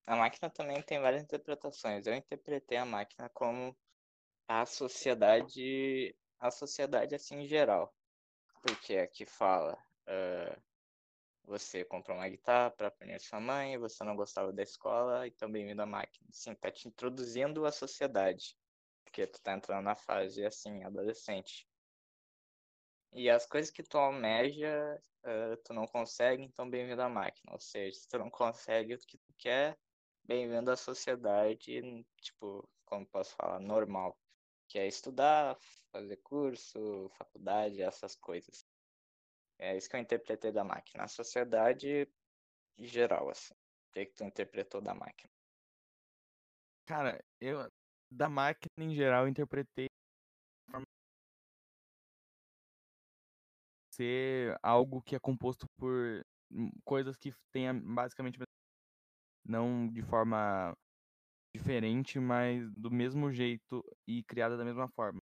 a 0.06 0.16
máquina 0.16 0.50
também 0.50 0.82
tem 0.82 1.00
várias 1.00 1.22
interpretações. 1.24 2.06
Eu 2.06 2.14
interpretei 2.14 2.78
a 2.78 2.84
máquina 2.86 3.28
como 3.30 3.76
a 4.48 4.66
sociedade, 4.66 6.16
a 6.40 6.50
sociedade 6.50 7.14
assim 7.14 7.36
em 7.42 7.46
geral. 7.48 7.94
porque 8.62 8.96
aqui 8.98 9.26
fala, 9.26 9.74
uh, 10.08 10.62
você 11.44 11.84
comprou 11.84 12.16
uma 12.18 12.28
guitarra 12.28 12.70
para 12.70 12.88
aprender 12.88 13.20
sua 13.20 13.40
mãe, 13.40 13.78
você 13.78 14.04
não 14.04 14.16
gostava 14.16 14.52
da 14.52 14.62
escola, 14.62 15.26
então 15.26 15.50
bem-vindo 15.50 15.82
à 15.82 15.86
máquina. 15.86 16.28
Sim, 16.32 16.54
tá 16.56 16.70
te 16.70 16.88
introduzindo 16.88 17.66
à 17.66 17.72
sociedade, 17.72 18.56
porque 19.04 19.26
tu 19.26 19.40
tá 19.42 19.54
entrando 19.54 19.84
na 19.84 19.96
fase, 19.96 20.44
assim, 20.46 20.84
adolescente. 20.84 21.68
E 23.14 23.28
as 23.28 23.44
coisas 23.46 23.70
que 23.70 23.82
tu 23.82 23.98
almeja, 23.98 25.02
uh, 25.24 25.56
tu 25.64 25.74
não 25.74 25.86
consegue, 25.86 26.42
então 26.42 26.68
bem-vindo 26.68 27.02
à 27.02 27.08
máquina. 27.08 27.52
Ou 27.52 27.60
seja, 27.60 27.98
se 27.98 28.08
tu 28.08 28.18
não 28.18 28.30
consegue 28.30 28.94
o 28.94 28.98
que 28.98 29.18
tu 29.18 29.34
quer, 29.36 29.78
bem-vindo 30.24 30.70
à 30.70 30.76
sociedade, 30.76 32.06
tipo, 32.16 32.66
como 32.86 33.06
posso 33.06 33.34
falar, 33.36 33.60
normal. 33.60 34.18
Que 34.66 34.78
é 34.78 34.86
estudar, 34.86 35.58
fazer 35.90 36.16
curso, 36.18 37.10
faculdade, 37.18 37.82
essas 37.82 38.16
coisas. 38.16 38.66
É 39.58 39.76
isso 39.76 39.90
que 39.90 39.96
eu 39.96 40.00
interpretei 40.00 40.50
da 40.50 40.64
máquina. 40.64 41.04
A 41.04 41.08
sociedade 41.08 42.08
geral, 42.78 43.28
assim. 43.28 43.52
O 43.54 43.92
que, 43.92 44.06
que 44.06 44.14
tu 44.14 44.24
interpretou 44.24 44.80
da 44.80 44.94
máquina? 44.94 45.30
Cara, 46.86 47.22
eu 47.38 47.70
da 48.10 48.28
máquina 48.28 48.72
em 48.78 48.94
geral 48.94 49.28
interpretei 49.28 49.88
ser 54.02 54.58
algo 54.62 55.00
que 55.00 55.14
é 55.14 55.20
composto 55.20 55.66
por 55.78 56.24
hum, 56.50 56.70
coisas 56.84 57.16
que 57.16 57.32
tenha 57.52 57.72
basicamente 57.72 58.38
não 59.46 59.88
de 59.88 60.02
forma 60.02 60.72
diferente, 61.54 62.18
mas 62.18 62.68
do 62.72 62.90
mesmo 62.90 63.30
jeito 63.30 63.84
e 64.06 64.24
criada 64.24 64.56
da 64.56 64.64
mesma 64.64 64.88
forma. 64.88 65.20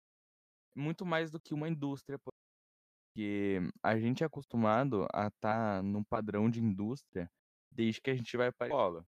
Muito 0.75 1.05
mais 1.05 1.31
do 1.31 1.39
que 1.39 1.53
uma 1.53 1.67
indústria, 1.67 2.19
porque 2.19 3.59
a 3.81 3.97
gente 3.97 4.23
é 4.23 4.27
acostumado 4.27 5.07
a 5.11 5.27
estar 5.27 5.77
tá 5.77 5.83
num 5.83 6.03
padrão 6.03 6.49
de 6.49 6.61
indústria 6.61 7.27
desde 7.71 8.01
que 8.01 8.11
a 8.11 8.15
gente 8.15 8.37
vai 8.37 8.51
para 8.51 8.67
a 8.67 8.69
escola. 8.69 9.05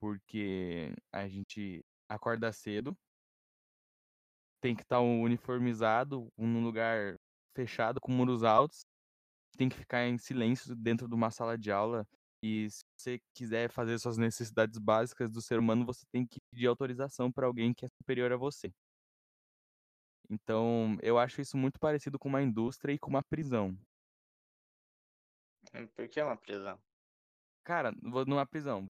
Porque 0.00 0.92
a 1.12 1.26
gente 1.28 1.84
acorda 2.08 2.52
cedo, 2.52 2.96
tem 4.60 4.76
que 4.76 4.82
estar 4.82 4.96
tá 4.96 5.00
uniformizado 5.00 6.28
num 6.36 6.62
lugar 6.62 7.16
fechado 7.54 8.00
com 8.00 8.12
muros 8.12 8.42
altos, 8.42 8.84
tem 9.58 9.68
que 9.68 9.76
ficar 9.76 10.06
em 10.06 10.18
silêncio 10.18 10.74
dentro 10.74 11.08
de 11.08 11.14
uma 11.14 11.30
sala 11.30 11.56
de 11.56 11.70
aula 11.70 12.06
e 12.42 12.68
se 12.68 12.82
você 12.96 13.20
quiser 13.32 13.70
fazer 13.70 13.98
suas 13.98 14.18
necessidades 14.18 14.76
básicas 14.78 15.30
do 15.30 15.40
ser 15.40 15.60
humano, 15.60 15.86
você 15.86 16.04
tem 16.12 16.26
que 16.26 16.40
pedir 16.50 16.66
autorização 16.66 17.30
para 17.30 17.46
alguém 17.46 17.72
que 17.72 17.84
é 17.84 17.88
superior 17.88 18.32
a 18.32 18.36
você. 18.36 18.72
Então, 20.28 20.96
eu 21.02 21.18
acho 21.18 21.40
isso 21.40 21.56
muito 21.56 21.78
parecido 21.78 22.18
com 22.18 22.28
uma 22.28 22.42
indústria 22.42 22.92
e 22.92 22.98
com 22.98 23.10
uma 23.10 23.22
prisão. 23.22 23.76
Hum, 25.74 25.86
por 25.94 26.08
que 26.08 26.20
uma 26.20 26.36
prisão? 26.36 26.78
Cara, 27.64 27.92
numa 28.02 28.44
prisão, 28.44 28.86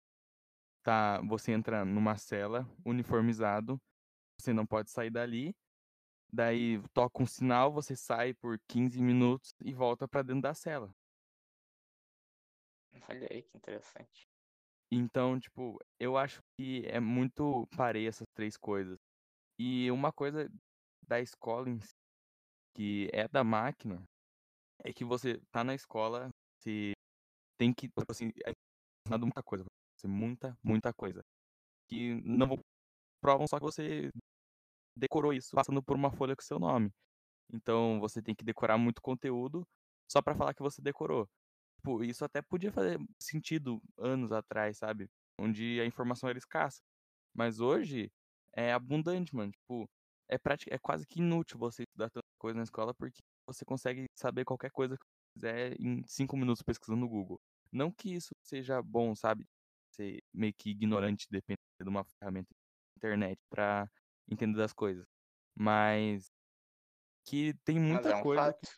tá, 0.82 1.20
você 1.22 1.52
entra 1.52 1.84
numa 1.84 2.16
cela, 2.16 2.66
uniformizado, 2.86 3.78
você 4.40 4.52
não 4.52 4.66
pode 4.66 4.90
sair 4.90 5.10
dali. 5.10 5.52
Daí 6.32 6.80
toca 6.94 7.22
um 7.22 7.26
sinal, 7.26 7.70
você 7.70 7.94
sai 7.94 8.32
por 8.32 8.58
15 8.66 9.02
minutos 9.02 9.54
e 9.62 9.74
volta 9.74 10.08
para 10.08 10.22
dentro 10.22 10.42
da 10.42 10.54
cela. 10.54 10.90
Olha 13.08 13.28
aí 13.30 13.42
que 13.42 13.56
interessante. 13.56 14.26
Então, 14.90 15.38
tipo, 15.38 15.78
eu 15.98 16.16
acho 16.16 16.40
que 16.56 16.86
é 16.86 17.00
muito 17.00 17.66
parei 17.76 18.06
essas 18.06 18.26
três 18.34 18.56
coisas. 18.56 18.98
E 19.58 19.90
uma 19.90 20.12
coisa 20.12 20.48
da 21.06 21.20
escola 21.20 21.68
em 21.68 21.80
si, 21.80 21.92
que 22.74 23.10
é 23.12 23.28
da 23.28 23.44
máquina, 23.44 24.02
é 24.84 24.92
que 24.92 25.04
você 25.04 25.40
tá 25.50 25.62
na 25.62 25.74
escola, 25.74 26.30
você 26.58 26.92
tem 27.58 27.72
que, 27.72 27.88
tipo 27.88 28.10
assim, 28.10 28.30
é 28.46 28.52
ensinado 29.06 29.26
muita 29.26 29.42
coisa, 29.42 29.64
muita, 30.04 30.56
muita 30.62 30.92
coisa. 30.94 31.22
Que 31.88 32.14
não 32.22 32.58
provam 33.20 33.46
só 33.46 33.58
que 33.58 33.64
você 33.64 34.10
decorou 34.96 35.32
isso 35.32 35.50
passando 35.54 35.82
por 35.82 35.96
uma 35.96 36.10
folha 36.10 36.36
com 36.36 36.42
seu 36.42 36.58
nome. 36.58 36.90
Então, 37.52 38.00
você 38.00 38.22
tem 38.22 38.34
que 38.34 38.44
decorar 38.44 38.78
muito 38.78 39.02
conteúdo 39.02 39.66
só 40.10 40.22
para 40.22 40.34
falar 40.34 40.54
que 40.54 40.62
você 40.62 40.80
decorou. 40.82 41.28
Tipo, 41.76 42.04
isso 42.04 42.24
até 42.24 42.42
podia 42.42 42.72
fazer 42.72 42.98
sentido 43.20 43.82
anos 43.98 44.32
atrás, 44.32 44.78
sabe? 44.78 45.08
Onde 45.38 45.80
a 45.80 45.86
informação 45.86 46.28
era 46.28 46.38
escassa. 46.38 46.80
Mas 47.34 47.60
hoje 47.60 48.10
é 48.54 48.72
abundante, 48.72 49.34
mano. 49.34 49.52
Tipo, 49.52 49.88
é, 50.28 50.38
prática, 50.38 50.74
é 50.74 50.78
quase 50.78 51.06
que 51.06 51.20
inútil 51.20 51.58
você 51.58 51.82
estudar 51.82 52.10
tanta 52.10 52.26
coisa 52.38 52.56
na 52.56 52.64
escola 52.64 52.94
porque 52.94 53.20
você 53.46 53.64
consegue 53.64 54.06
saber 54.16 54.44
qualquer 54.44 54.70
coisa 54.70 54.96
que 54.96 55.04
quiser 55.34 55.76
em 55.80 56.02
cinco 56.06 56.36
minutos 56.36 56.62
pesquisando 56.62 57.00
no 57.00 57.08
Google. 57.08 57.40
Não 57.72 57.90
que 57.90 58.14
isso 58.14 58.30
seja 58.42 58.82
bom, 58.82 59.14
sabe? 59.14 59.46
Ser 59.94 60.22
meio 60.32 60.54
que 60.54 60.70
ignorante 60.70 61.26
dependendo 61.30 61.60
de 61.80 61.88
uma 61.88 62.04
ferramenta 62.04 62.48
internet 62.96 63.38
para 63.50 63.90
entender 64.30 64.56
das 64.56 64.72
coisas. 64.72 65.06
Mas 65.54 66.30
que 67.24 67.54
tem 67.64 67.78
muita 67.78 68.10
é 68.10 68.16
um 68.16 68.22
coisa. 68.22 68.52
fato. 68.52 68.68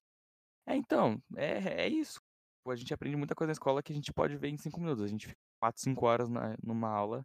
É, 0.67 0.77
então, 0.77 1.23
é, 1.37 1.85
é 1.85 1.89
isso. 1.89 2.21
A 2.67 2.77
gente 2.77 2.95
aprende 2.95 3.17
muita 3.17 3.35
coisa 3.35 3.49
na 3.49 3.53
escola 3.53 3.83
que 3.83 3.93
a 3.93 3.95
gente 3.95 4.13
pode 4.13 4.37
ver 4.37 4.49
em 4.49 4.57
cinco 4.57 4.81
minutos. 4.81 5.05
A 5.05 5.09
gente 5.09 5.29
fica 5.29 5.41
quatro, 5.61 5.83
cinco 5.83 6.07
horas 6.07 6.29
na, 6.31 6.57
numa 6.63 6.89
aula 6.89 7.25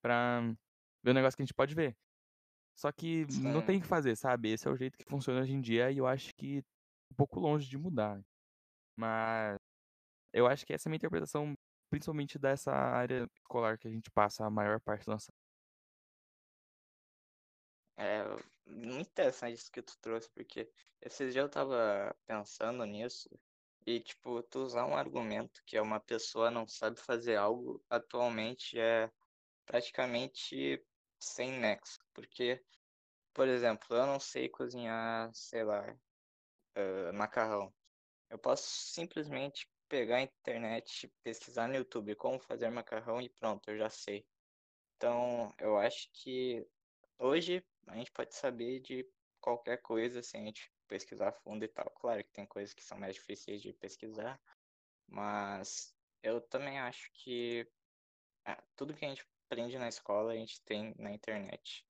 pra 0.00 0.40
ver 1.02 1.10
um 1.10 1.14
negócio 1.14 1.36
que 1.36 1.42
a 1.42 1.46
gente 1.46 1.54
pode 1.54 1.74
ver. 1.74 1.96
Só 2.76 2.92
que 2.92 3.26
não 3.42 3.60
tem 3.60 3.78
o 3.78 3.80
que 3.80 3.86
fazer, 3.88 4.16
sabe? 4.16 4.52
Esse 4.52 4.68
é 4.68 4.70
o 4.70 4.76
jeito 4.76 4.96
que 4.96 5.04
funciona 5.04 5.40
hoje 5.40 5.52
em 5.52 5.60
dia 5.60 5.90
e 5.90 5.98
eu 5.98 6.06
acho 6.06 6.32
que 6.36 6.58
um 7.10 7.16
pouco 7.16 7.40
longe 7.40 7.68
de 7.68 7.76
mudar. 7.76 8.20
Mas 8.96 9.58
eu 10.32 10.46
acho 10.46 10.64
que 10.64 10.72
essa 10.72 10.88
é 10.88 10.88
a 10.88 10.90
minha 10.90 10.98
interpretação, 10.98 11.54
principalmente 11.90 12.38
dessa 12.38 12.72
área 12.72 13.28
escolar 13.34 13.78
que 13.78 13.88
a 13.88 13.90
gente 13.90 14.08
passa 14.12 14.46
a 14.46 14.50
maior 14.50 14.80
parte 14.80 15.06
da 15.06 15.14
nossa. 15.14 15.32
É 17.98 18.24
muito 18.64 19.10
interessante 19.10 19.54
isso 19.54 19.72
que 19.72 19.82
tu 19.82 19.98
trouxe, 20.00 20.30
porque 20.30 20.70
esses 21.00 21.32
dias 21.32 21.44
eu 21.44 21.50
tava 21.50 22.16
pensando 22.24 22.84
nisso 22.84 23.28
e, 23.84 23.98
tipo, 23.98 24.40
tu 24.44 24.60
usar 24.60 24.86
um 24.86 24.96
argumento 24.96 25.60
que 25.66 25.76
é 25.76 25.82
uma 25.82 25.98
pessoa 25.98 26.48
não 26.48 26.66
sabe 26.66 27.00
fazer 27.00 27.34
algo 27.36 27.84
atualmente 27.90 28.78
é 28.78 29.10
praticamente 29.66 30.80
sem 31.18 31.50
nexo. 31.58 31.98
Porque, 32.14 32.64
por 33.34 33.48
exemplo, 33.48 33.96
eu 33.96 34.06
não 34.06 34.20
sei 34.20 34.48
cozinhar, 34.48 35.28
sei 35.34 35.64
lá, 35.64 35.84
uh, 36.76 37.12
macarrão. 37.14 37.74
Eu 38.30 38.38
posso 38.38 38.64
simplesmente 38.68 39.68
pegar 39.88 40.18
a 40.18 40.22
internet, 40.22 41.12
pesquisar 41.24 41.66
no 41.66 41.74
YouTube 41.74 42.14
como 42.14 42.38
fazer 42.38 42.70
macarrão 42.70 43.20
e 43.20 43.28
pronto, 43.28 43.68
eu 43.70 43.76
já 43.78 43.90
sei. 43.90 44.24
Então, 44.96 45.52
eu 45.58 45.76
acho 45.78 46.08
que 46.12 46.64
hoje 47.18 47.64
a 47.88 47.96
gente 47.96 48.12
pode 48.12 48.34
saber 48.34 48.80
de 48.80 49.08
qualquer 49.40 49.78
coisa 49.78 50.22
sem 50.22 50.42
a 50.42 50.44
gente 50.46 50.72
pesquisar 50.86 51.28
a 51.28 51.32
fundo 51.32 51.64
e 51.64 51.68
tal. 51.68 51.90
Claro 51.90 52.22
que 52.24 52.32
tem 52.32 52.46
coisas 52.46 52.74
que 52.74 52.82
são 52.82 52.98
mais 52.98 53.14
difíceis 53.14 53.62
de 53.62 53.72
pesquisar, 53.72 54.40
mas 55.06 55.94
eu 56.22 56.40
também 56.40 56.78
acho 56.78 57.10
que 57.12 57.70
ah, 58.44 58.62
tudo 58.76 58.94
que 58.94 59.04
a 59.04 59.08
gente 59.08 59.26
aprende 59.46 59.78
na 59.78 59.88
escola 59.88 60.32
a 60.32 60.36
gente 60.36 60.60
tem 60.62 60.94
na 60.98 61.12
internet. 61.12 61.86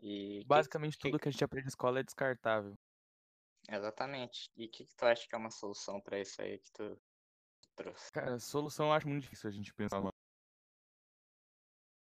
E 0.00 0.44
Basicamente 0.46 0.96
que, 0.96 1.08
tudo 1.08 1.18
que 1.18 1.28
a 1.28 1.32
gente 1.32 1.44
aprende 1.44 1.66
na 1.66 1.70
escola 1.70 2.00
é 2.00 2.02
descartável. 2.02 2.76
Exatamente. 3.68 4.50
E 4.56 4.66
o 4.66 4.70
que, 4.70 4.84
que 4.84 4.94
tu 4.96 5.04
acha 5.04 5.26
que 5.28 5.34
é 5.34 5.38
uma 5.38 5.50
solução 5.50 6.00
para 6.00 6.18
isso 6.18 6.42
aí 6.42 6.58
que 6.58 6.72
tu 6.72 7.00
trouxe? 7.76 8.10
Cara, 8.12 8.38
solução 8.38 8.86
eu 8.86 8.92
acho 8.92 9.08
muito 9.08 9.22
difícil 9.22 9.48
a 9.48 9.52
gente 9.52 9.72
pensar. 9.72 10.11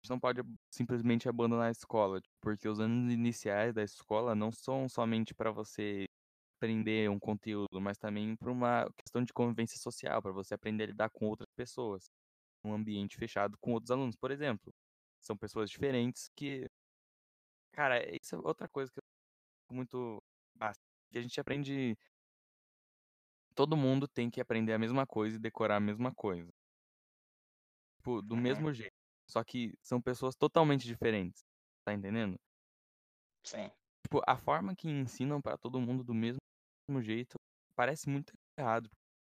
Gente 0.07 0.11
não 0.11 0.21
pode 0.21 0.41
simplesmente 0.71 1.29
abandonar 1.29 1.67
a 1.67 1.71
escola, 1.73 2.21
porque 2.41 2.69
os 2.69 2.79
anos 2.79 3.13
iniciais 3.13 3.75
da 3.75 3.83
escola 3.83 4.37
não 4.37 4.53
são 4.53 4.89
somente 4.89 5.35
para 5.35 5.51
você 5.51 6.07
aprender 6.59 7.11
um 7.11 7.19
conteúdo, 7.19 7.81
mas 7.81 7.99
também 7.99 8.37
para 8.37 8.53
uma 8.53 8.89
questão 8.97 9.25
de 9.25 9.33
convivência 9.33 9.79
social, 9.79 10.23
para 10.23 10.31
você 10.31 10.55
aprender 10.55 10.85
a 10.85 10.87
lidar 10.89 11.11
com 11.11 11.27
outras 11.27 11.49
pessoas, 11.57 12.05
um 12.65 12.73
ambiente 12.73 13.17
fechado 13.17 13.57
com 13.61 13.73
outros 13.73 13.91
alunos, 13.91 14.15
por 14.17 14.31
exemplo. 14.31 14.73
São 15.21 15.37
pessoas 15.37 15.69
diferentes 15.71 16.29
que 16.37 16.67
cara, 17.73 18.01
isso 18.15 18.37
é 18.37 18.39
outra 18.39 18.69
coisa 18.69 18.91
que 18.93 18.99
eu 19.01 19.77
muito 19.77 20.23
basta, 20.55 20.83
que 21.11 21.19
a 21.19 21.23
gente 21.23 21.41
aprende 21.41 21.97
todo 23.57 23.77
mundo 23.77 24.07
tem 24.07 24.31
que 24.31 24.41
aprender 24.41 24.73
a 24.73 24.79
mesma 24.79 25.05
coisa 25.05 25.37
e 25.37 25.41
decorar 25.41 25.77
a 25.77 25.81
mesma 25.81 26.15
coisa. 26.15 26.49
Tipo, 27.99 28.23
do 28.23 28.37
mesmo 28.37 28.73
jeito, 28.73 28.96
só 29.29 29.43
que 29.45 29.73
são 29.83 30.01
pessoas 30.01 30.35
totalmente 30.37 30.87
diferentes, 30.87 31.43
tá 31.85 31.93
entendendo? 31.93 32.37
Sim. 33.45 33.71
Tipo, 34.05 34.23
a 34.27 34.37
forma 34.37 34.75
que 34.75 34.89
ensinam 34.89 35.41
para 35.41 35.59
todo 35.59 35.81
mundo 35.81 36.05
do 36.05 36.15
mesmo 36.15 36.39
jeito 37.03 37.35
parece 37.75 38.09
muito 38.09 38.33
errado. 38.59 38.89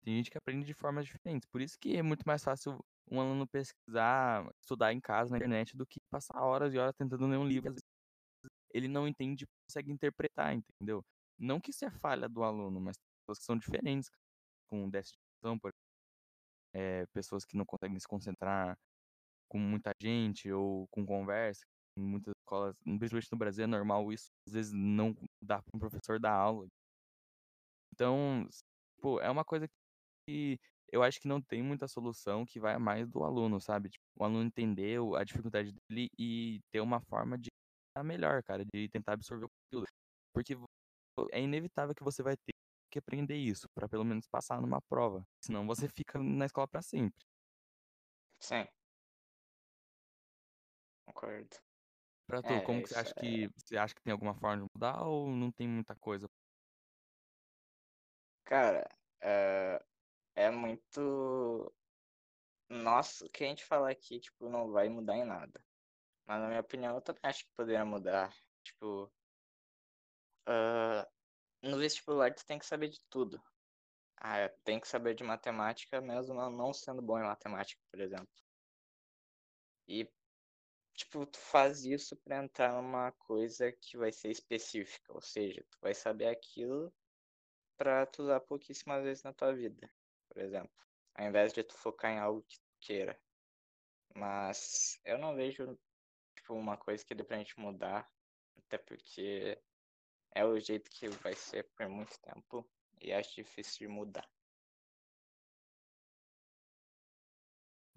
Tem 0.04 0.16
gente 0.16 0.32
que 0.32 0.38
aprende 0.38 0.66
de 0.66 0.74
formas 0.74 1.06
diferentes. 1.06 1.48
Por 1.52 1.62
isso 1.62 1.78
que 1.80 1.96
é 1.96 2.02
muito 2.02 2.24
mais 2.26 2.44
fácil 2.44 2.80
um 3.10 3.20
aluno 3.20 3.46
pesquisar, 3.48 4.50
estudar 4.62 4.94
em 4.94 5.00
casa, 5.00 5.32
na 5.32 5.38
internet, 5.38 5.76
do 5.76 5.86
que 5.86 6.00
passar 6.10 6.42
horas 6.42 6.74
e 6.74 6.78
horas 6.78 6.96
tentando 6.96 7.28
ler 7.28 7.38
um 7.38 7.46
livro. 7.46 7.70
Às 7.70 7.76
vezes 7.76 7.92
ele 8.74 8.88
não 8.88 9.08
entende 9.08 9.44
e 9.44 9.48
consegue 9.68 9.92
interpretar, 9.92 10.54
entendeu? 10.54 11.04
Não 11.38 11.60
que 11.60 11.72
isso 11.72 11.86
é 11.86 11.92
falha 11.92 12.30
do 12.30 12.44
aluno, 12.44 12.80
mas 12.80 12.96
pessoas 13.22 13.40
que 13.40 13.46
são 13.46 13.58
diferentes, 13.58 14.10
com 14.70 14.90
déficit 14.90 15.18
de 15.18 15.20
atenção, 15.40 15.60
por 15.60 15.72
eh, 16.74 17.06
pessoas 17.14 17.44
que 17.44 17.58
não 17.58 17.66
conseguem 17.66 18.00
se 18.00 18.08
concentrar 18.08 18.78
com 19.52 19.60
muita 19.60 19.92
gente 20.02 20.50
ou 20.52 20.88
com 20.90 21.06
conversa. 21.06 21.62
Em 21.98 22.02
muitas 22.02 22.34
escolas, 22.42 22.74
principalmente 22.84 23.28
no 23.34 23.38
Brasil, 23.38 23.64
é 23.66 23.68
normal 23.68 24.14
isso, 24.14 24.30
às 24.48 24.54
vezes 24.54 24.72
não 24.72 25.14
dá 25.44 25.62
para 25.62 25.76
um 25.76 25.80
professor 25.80 26.20
dar 26.20 26.34
aula. 26.34 26.68
Então, 27.94 28.48
pô, 29.02 29.20
é 29.20 29.30
uma 29.30 29.44
coisa 29.44 29.68
que 30.28 30.58
eu 30.92 31.04
acho 31.04 31.20
que 31.22 31.28
não 31.28 31.42
tem 31.42 31.64
muita 31.64 31.88
solução 31.88 32.46
que 32.46 32.60
vai 32.60 32.78
mais 32.80 33.10
do 33.10 33.24
aluno, 33.24 33.60
sabe? 33.62 33.90
Tipo, 33.90 34.04
o 34.20 34.24
aluno 34.26 34.46
entender 34.46 35.00
a 35.18 35.24
dificuldade 35.24 35.74
dele 35.90 36.10
e 36.20 36.62
ter 36.72 36.82
uma 36.82 37.02
forma 37.10 37.38
de 37.38 37.50
a 37.96 38.04
melhor, 38.04 38.44
cara, 38.44 38.64
de 38.66 38.90
tentar 38.90 39.14
absorver 39.14 39.46
o 39.46 39.50
conteúdo. 39.50 39.88
Porque 40.34 40.56
é 41.32 41.42
inevitável 41.42 41.96
que 41.96 42.04
você 42.04 42.24
vai 42.24 42.36
ter 42.38 42.54
que 42.92 43.00
aprender 43.00 43.38
isso 43.38 43.68
pra 43.76 43.90
pelo 43.90 44.06
menos 44.06 44.28
passar 44.28 44.62
numa 44.62 44.82
prova, 44.90 45.24
senão 45.44 45.66
você 45.68 45.88
fica 46.06 46.20
na 46.20 46.46
escola 46.46 46.68
pra 46.68 46.82
sempre. 46.82 47.26
Sim. 48.40 48.68
Concordo. 51.06 51.58
Pra 52.28 52.42
tu, 52.44 52.60
É, 52.60 52.62
como 52.62 52.82
que 52.82 52.90
você 52.90 52.96
isso 52.96 52.96
acha 52.96 53.14
é 53.18 53.20
que 53.20 53.50
você 53.56 53.78
acha 53.78 53.94
que 53.94 54.02
tem 54.02 54.12
alguma 54.14 54.34
forma 54.36 54.64
de 54.64 54.70
mudar 54.76 55.04
ou 55.06 55.30
não 55.32 55.52
tem 55.52 55.68
muita 55.68 55.96
coisa? 55.96 56.28
Cara, 58.46 58.88
eh, 59.22 59.80
é 60.36 60.52
muito 60.52 61.74
nossa, 62.70 63.26
o 63.26 63.30
que 63.30 63.44
a 63.44 63.48
gente 63.48 63.66
falar 63.66 63.92
aqui, 63.92 64.20
tipo, 64.20 64.50
não 64.50 64.72
vai 64.72 64.90
mudar 64.90 65.18
em 65.18 65.26
nada. 65.26 65.66
Mas 66.28 66.42
na 66.42 66.48
minha 66.50 66.62
opinião, 66.62 66.96
eu 66.96 67.02
também 67.02 67.22
acho 67.26 67.46
que 67.46 67.52
poderia 67.58 67.86
mudar. 67.86 68.34
Tipo, 68.64 69.12
hã, 70.48 71.06
no 71.64 71.78
vestibular 71.80 72.34
tu 72.36 72.46
tem 72.46 72.60
que 72.60 72.66
saber 72.66 72.90
de 72.90 73.00
tudo. 73.10 73.42
Ah, 74.18 74.50
tem 74.66 74.80
que 74.80 74.88
saber 74.88 75.16
de 75.16 75.24
matemática 75.26 76.02
mesmo 76.02 76.40
eu 76.42 76.50
não 76.52 76.74
sendo 76.74 77.02
bom 77.04 77.20
em 77.20 77.24
matemática, 77.24 77.82
por 77.92 78.02
exemplo. 78.02 78.30
E, 79.88 80.12
tipo, 81.02 81.26
tu 81.26 81.40
faz 81.40 81.84
isso 81.84 82.16
pra 82.18 82.44
entrar 82.44 82.74
numa 82.74 83.12
coisa 83.12 83.72
que 83.72 83.98
vai 83.98 84.12
ser 84.12 84.30
específica, 84.30 85.12
ou 85.14 85.22
seja, 85.22 85.66
tu 85.70 85.78
vai 85.82 85.94
saber 85.94 86.28
aquilo 86.28 86.94
pra 87.76 88.06
tu 88.06 88.24
usar 88.24 88.40
pouquíssimas 88.42 89.04
vezes 89.04 89.24
na 89.24 89.34
tua 89.34 89.54
vida, 89.54 89.92
por 90.28 90.38
exemplo, 90.38 90.72
ao 91.16 91.26
invés 91.26 91.54
de 91.54 91.64
tu 91.64 91.74
focar 91.76 92.12
em 92.12 92.20
algo 92.20 92.44
que 92.44 92.60
tu 92.60 92.72
queira. 92.80 93.20
Mas 94.16 95.00
eu 95.04 95.18
não 95.18 95.36
vejo, 95.36 95.80
tipo, 96.36 96.54
uma 96.54 96.78
coisa 96.78 97.04
que 97.04 97.16
dê 97.16 97.24
pra 97.24 97.38
gente 97.38 97.60
mudar, 97.60 98.08
até 98.58 98.78
porque 98.78 99.60
é 100.36 100.46
o 100.46 100.60
jeito 100.60 100.90
que 100.92 101.10
vai 101.10 101.34
ser 101.34 101.64
por 101.76 101.90
muito 101.90 102.20
tempo 102.20 102.70
e 103.02 103.12
acho 103.12 103.36
difícil 103.36 103.88
de 103.88 103.94
mudar. 103.94 104.30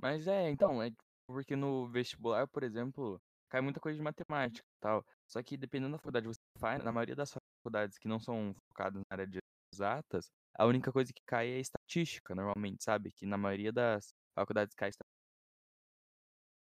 Mas 0.00 0.26
é, 0.26 0.48
então, 0.48 0.82
é 0.82 0.90
porque 1.26 1.56
no 1.56 1.88
vestibular, 1.90 2.46
por 2.48 2.62
exemplo, 2.64 3.20
cai 3.50 3.60
muita 3.60 3.80
coisa 3.80 3.96
de 3.96 4.02
matemática 4.02 4.66
e 4.66 4.80
tal. 4.80 5.04
Só 5.28 5.42
que 5.42 5.56
dependendo 5.56 5.92
da 5.92 5.98
faculdade 5.98 6.26
que 6.28 6.34
você 6.34 6.40
faz, 6.60 6.82
na 6.84 6.92
maioria 6.92 7.16
das 7.16 7.32
faculdades 7.64 7.98
que 7.98 8.08
não 8.08 8.20
são 8.20 8.54
focadas 8.68 8.98
na 9.00 9.04
área 9.14 9.26
de 9.26 9.38
exatas, 9.74 10.26
a 10.58 10.66
única 10.66 10.92
coisa 10.92 11.12
que 11.14 11.22
cai 11.26 11.48
é 11.48 11.60
estatística, 11.60 12.34
normalmente, 12.34 12.84
sabe? 12.84 13.10
Que 13.12 13.26
na 13.26 13.38
maioria 13.38 13.72
das 13.72 14.10
faculdades 14.36 14.74
cai 14.74 14.88
esta 14.90 15.04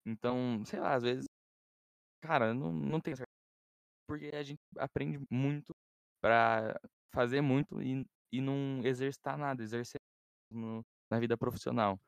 Então, 0.06 0.63
sei 0.65 0.80
lá, 0.80 0.95
às 0.95 1.04
vezes, 1.04 1.26
cara, 2.21 2.54
não 2.54 2.71
não 2.74 3.02
tenho 3.02 3.17
certeza, 3.17 3.28
porque 4.08 4.32
a 4.36 4.43
gente 4.43 4.62
aprende 4.78 5.19
muito 5.32 5.74
pra 6.21 6.80
fazer 7.13 7.41
muito 7.41 7.82
e 7.82 8.06
e 8.34 8.41
não 8.41 8.82
exercitar 8.86 9.38
nada, 9.38 9.63
exercer 9.63 10.00
na 11.12 11.19
vida 11.19 11.38
profissional. 11.38 12.00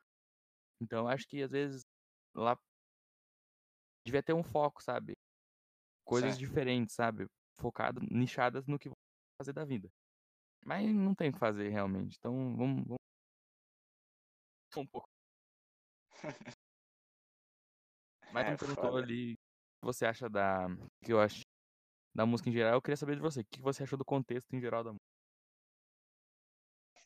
Então 0.80 1.08
acho 1.08 1.26
que 1.28 1.42
às 1.42 1.52
vezes 1.52 1.82
lá 2.34 2.56
devia 4.06 4.22
ter 4.22 4.34
um 4.34 4.42
foco, 4.42 4.82
sabe? 4.82 5.14
Coisas 6.04 6.36
Sim. 6.36 6.44
diferentes, 6.44 6.94
sabe? 6.94 7.26
Focado 7.58 8.00
nichadas 8.10 8.66
no 8.66 8.78
que 8.78 8.88
vai 8.88 8.96
fazer 9.40 9.52
da 9.52 9.64
vida. 9.64 9.88
Mas 10.64 10.94
não 10.94 11.14
tem 11.14 11.30
o 11.30 11.32
que 11.32 11.38
fazer 11.38 11.68
realmente, 11.68 12.16
então 12.18 12.56
vamos 12.56 12.84
vamos 12.84 12.96
um 14.76 14.86
pouco. 14.86 15.08
Mas 18.32 18.46
É 18.46 18.50
me 18.50 18.56
perguntou 18.58 18.90
foda. 18.90 19.02
ali, 19.04 19.32
o 19.34 19.36
que 19.36 19.86
você 19.86 20.06
acha 20.06 20.28
da 20.28 20.66
que 21.02 21.12
eu 21.12 21.20
acho 21.20 21.42
da 22.14 22.26
música 22.26 22.50
em 22.50 22.52
geral, 22.52 22.74
eu 22.74 22.82
queria 22.82 22.96
saber 22.96 23.16
de 23.16 23.22
você, 23.22 23.40
o 23.42 23.46
que 23.46 23.60
você 23.62 23.84
achou 23.84 23.98
do 23.98 24.04
contexto 24.04 24.54
em 24.54 24.60
geral 24.60 24.84
da 24.84 24.92
música? 24.92 25.13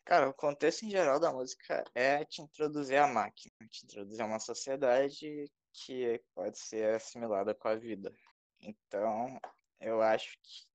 Cara, 0.09 0.27
o 0.27 0.33
contexto 0.33 0.87
em 0.87 0.91
geral 0.91 1.21
da 1.21 1.31
música 1.31 1.85
é 1.95 2.25
te 2.25 2.41
introduzir 2.41 2.97
à 2.97 3.07
máquina, 3.07 3.53
te 3.69 3.85
introduzir 3.85 4.23
a 4.23 4.25
uma 4.25 4.41
sociedade 4.41 5.53
que 5.71 6.19
pode 6.35 6.59
ser 6.59 6.95
assimilada 6.95 7.55
com 7.55 7.69
a 7.69 7.75
vida. 7.75 8.11
Então, 8.59 9.39
eu 9.79 10.01
acho 10.01 10.33
que 10.43 10.67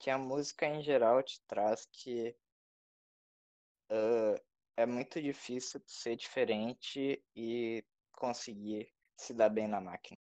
que 0.00 0.10
a 0.10 0.18
música 0.18 0.66
em 0.66 0.82
geral 0.82 1.22
te 1.22 1.40
traz 1.46 1.86
que 1.92 2.36
hã, 3.88 4.34
é 4.76 4.84
muito 4.84 5.22
difícil 5.22 5.80
ser 5.86 6.16
diferente 6.16 7.24
e 7.36 7.84
conseguir 8.10 8.92
se 9.16 9.32
dar 9.32 9.48
bem 9.48 9.68
na 9.68 9.80
máquina. 9.80 10.18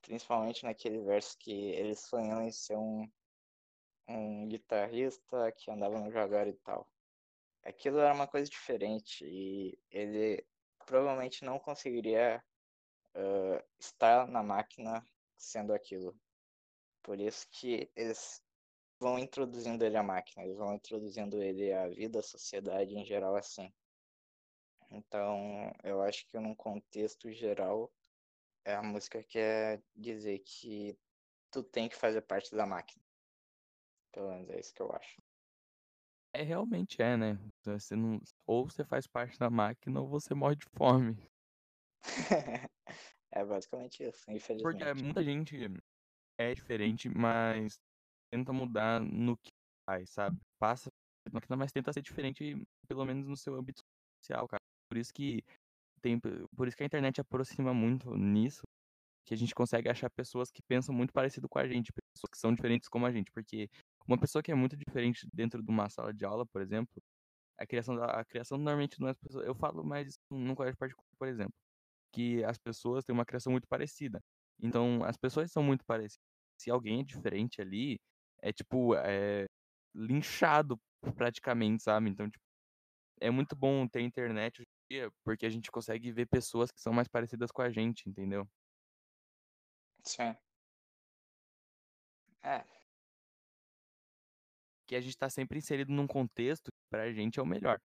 Principalmente 0.00 0.62
naquele 0.62 1.00
verso 1.02 1.36
que 1.38 1.50
eles 1.50 1.98
sonham 1.98 2.40
em 2.40 2.52
ser 2.52 2.76
um 2.76 3.10
um 4.08 4.46
guitarrista 4.46 5.50
que 5.50 5.68
andava 5.72 5.98
no 5.98 6.12
Jaguar 6.12 6.46
e 6.46 6.52
tal. 6.52 6.88
Aquilo 7.66 7.98
era 7.98 8.14
uma 8.14 8.28
coisa 8.28 8.48
diferente 8.48 9.24
e 9.24 9.76
ele 9.90 10.46
provavelmente 10.86 11.44
não 11.44 11.58
conseguiria, 11.58 12.40
hã, 13.12 13.60
estar 13.76 14.28
na 14.28 14.40
máquina 14.40 15.04
sendo 15.36 15.74
aquilo. 15.74 16.16
Por 17.02 17.20
isso 17.20 17.44
que 17.50 17.90
eles 17.96 18.40
vão 19.00 19.18
introduzindo 19.18 19.84
ele 19.84 19.96
à 19.96 20.02
máquina, 20.02 20.44
eles 20.44 20.58
vão 20.58 20.74
introduzindo 20.74 21.42
ele 21.42 21.72
à 21.72 21.88
vida, 21.88 22.20
à 22.20 22.22
sociedade 22.22 22.96
em 22.96 23.04
geral 23.04 23.34
assim. 23.34 23.72
Então, 24.88 25.72
eu 25.82 26.00
acho 26.02 26.24
que 26.28 26.38
num 26.38 26.54
contexto 26.54 27.32
geral, 27.32 27.92
é 28.64 28.74
a 28.74 28.82
música 28.82 29.24
quer 29.24 29.82
dizer 29.92 30.38
que 30.38 30.96
tu 31.50 31.64
tem 31.64 31.88
que 31.88 31.96
fazer 31.96 32.22
parte 32.22 32.54
da 32.54 32.64
máquina. 32.64 33.02
Pelo 34.12 34.28
menos 34.28 34.48
é 34.50 34.60
isso 34.60 34.72
que 34.72 34.82
eu 34.82 34.92
acho. 34.92 35.20
É, 36.36 36.42
realmente 36.42 37.00
é, 37.00 37.16
né. 37.16 37.38
Então 37.60 37.78
você 37.78 37.96
não 37.96 38.20
ou 38.46 38.68
você 38.68 38.84
faz 38.84 39.06
parte 39.06 39.38
da 39.38 39.48
máquina 39.48 40.00
ou 40.00 40.06
você 40.06 40.34
morre 40.34 40.56
de 40.56 40.66
fome. 40.76 41.16
É 43.32 43.44
basicamente 43.44 44.02
isso, 44.02 44.24
Porque 44.62 44.84
infelizmente. 44.84 45.04
muita 45.04 45.22
gente 45.22 45.56
é 46.38 46.54
diferente, 46.54 47.08
mas 47.08 47.74
tenta 48.32 48.52
mudar 48.52 49.00
no 49.00 49.36
que 49.36 49.50
faz, 49.88 50.10
sabe. 50.10 50.38
Passa 50.58 50.90
pela 51.24 51.34
máquina, 51.34 51.56
mas 51.56 51.72
tenta 51.72 51.92
ser 51.92 52.02
diferente, 52.02 52.54
pelo 52.88 53.04
menos 53.04 53.26
no 53.26 53.36
seu 53.36 53.54
âmbito 53.54 53.80
social, 54.22 54.46
cara. 54.48 54.60
Por 54.90 54.98
isso 54.98 55.12
que 55.12 55.42
tem 56.02 56.18
por 56.56 56.68
isso 56.68 56.76
que 56.76 56.82
a 56.82 56.86
internet 56.86 57.20
aproxima 57.20 57.74
muito 57.74 58.14
nisso, 58.16 58.62
que 59.26 59.34
a 59.34 59.36
gente 59.36 59.54
consegue 59.54 59.88
achar 59.88 60.08
pessoas 60.10 60.50
que 60.50 60.62
pensam 60.68 60.94
muito 60.94 61.12
parecido 61.12 61.48
com 61.48 61.58
a 61.58 61.66
gente, 61.66 61.92
pessoas 61.92 62.30
que 62.30 62.38
são 62.38 62.54
diferentes 62.54 62.88
como 62.88 63.06
a 63.06 63.12
gente, 63.12 63.30
porque 63.32 63.68
uma 64.08 64.18
pessoa 64.20 64.42
que 64.42 64.52
é 64.52 64.54
muito 64.54 64.76
diferente 64.76 65.26
dentro 65.32 65.62
de 65.62 65.70
uma 65.70 65.88
sala 65.90 66.12
de 66.14 66.24
aula, 66.24 66.46
por 66.46 66.62
exemplo, 66.62 67.02
a 67.58 67.66
criação 67.66 67.96
da 67.96 68.06
a 68.20 68.24
criação 68.24 68.58
normalmente 68.58 69.00
não 69.00 69.08
é 69.08 69.12
as 69.12 69.18
pessoas 69.18 69.46
eu 69.46 69.54
falo 69.56 69.84
mais 69.84 70.14
num 70.30 70.54
colégio 70.54 70.78
particular, 70.78 71.06
por 71.18 71.28
exemplo, 71.28 71.54
que 72.12 72.44
as 72.44 72.58
pessoas 72.58 73.04
têm 73.04 73.14
uma 73.14 73.26
criação 73.26 73.52
muito 73.52 73.68
parecida. 73.68 74.20
Então 74.62 75.04
as 75.04 75.16
pessoas 75.18 75.52
são 75.52 75.62
muito 75.62 75.84
parecidas. 75.86 76.20
Se 76.60 76.70
alguém 76.70 77.00
é 77.02 77.04
diferente 77.04 77.60
ali, 77.62 77.98
é 78.42 78.52
tipo, 78.52 78.94
é 78.96 79.46
linchado 79.94 80.78
praticamente, 81.16 81.82
sabe. 81.84 82.10
Então, 82.10 82.28
tipo, 82.30 82.42
é 83.20 83.30
muito 83.30 83.56
bom 83.56 83.86
ter 83.88 84.02
internet 84.02 84.60
hoje 84.62 84.66
em 84.92 84.96
dia, 84.96 85.10
porque 85.24 85.46
a 85.46 85.50
gente 85.50 85.70
consegue 85.70 86.12
ver 86.12 86.26
pessoas 86.28 86.70
que 86.72 86.80
são 86.80 86.92
mais 86.92 87.08
parecidas 87.08 87.50
com 87.52 87.62
a 87.62 87.70
gente, 87.70 88.08
entendeu? 88.08 88.46
Sim. 90.04 90.36
É. 92.42 92.75
Que 94.86 94.96
a 94.96 95.00
gente 95.00 95.16
tá 95.16 95.28
sempre 95.28 95.58
inserido 95.58 95.92
num 95.92 96.06
contexto 96.06 96.66
que 96.66 96.88
pra 96.90 97.12
gente 97.12 97.38
é 97.38 97.42
o 97.42 97.46
melhor. 97.46 97.78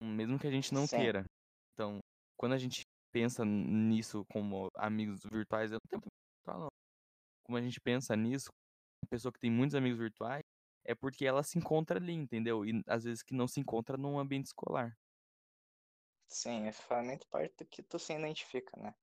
Mesmo 0.00 0.38
que 0.38 0.46
a 0.46 0.50
gente 0.50 0.72
não 0.72 0.86
Sim. 0.86 0.96
queira. 0.96 1.24
Então, 1.72 1.98
quando 2.36 2.52
a 2.52 2.58
gente 2.58 2.82
pensa 3.12 3.44
nisso 3.44 4.24
como 4.30 4.68
amigos 4.76 5.22
virtuais, 5.24 5.72
eu 5.72 5.78
não 5.82 5.88
tenho 5.88 6.02
virtual 6.44 6.60
não. 6.60 6.68
Como 7.44 7.58
a 7.58 7.62
gente 7.62 7.80
pensa 7.80 8.16
nisso, 8.16 8.48
uma 9.02 9.08
pessoa 9.10 9.32
que 9.32 9.38
tem 9.38 9.50
muitos 9.50 9.74
amigos 9.74 9.98
virtuais, 9.98 10.42
é 10.84 10.94
porque 10.94 11.26
ela 11.26 11.42
se 11.42 11.58
encontra 11.58 11.98
ali, 11.98 12.12
entendeu? 12.12 12.64
E 12.64 12.80
às 12.86 13.04
vezes 13.04 13.22
que 13.22 13.34
não 13.34 13.48
se 13.48 13.60
encontra 13.60 13.96
num 13.96 14.18
ambiente 14.18 14.46
escolar. 14.46 14.96
Sim, 16.28 16.70
faz 16.72 17.04
muito 17.06 17.28
parte 17.28 17.54
do 17.58 17.66
que 17.66 17.82
tu 17.82 17.98
se 17.98 18.12
identifica, 18.12 18.78
né. 18.80 18.94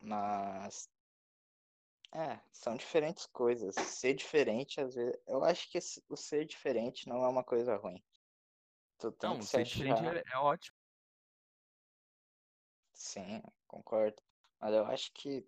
Mas 0.00 0.88
É, 2.12 2.40
são 2.50 2.76
diferentes 2.76 3.26
coisas. 3.26 3.74
Ser 3.74 4.14
diferente, 4.14 4.80
às 4.80 4.94
vezes. 4.94 5.20
Eu 5.26 5.44
acho 5.44 5.70
que 5.70 5.78
o 6.08 6.16
ser 6.16 6.46
diferente 6.46 7.08
não 7.08 7.24
é 7.24 7.28
uma 7.28 7.44
coisa 7.44 7.76
ruim. 7.76 8.02
Tu 8.98 9.12
tem 9.12 9.30
Não, 9.30 9.38
que 9.38 9.44
se 9.44 9.50
ser 9.50 9.62
diferente 9.62 10.04
é, 10.06 10.22
é 10.32 10.38
ótimo. 10.38 10.76
Sim, 12.94 13.42
concordo. 13.66 14.20
Mas 14.60 14.74
eu 14.74 14.84
acho 14.86 15.12
que 15.12 15.42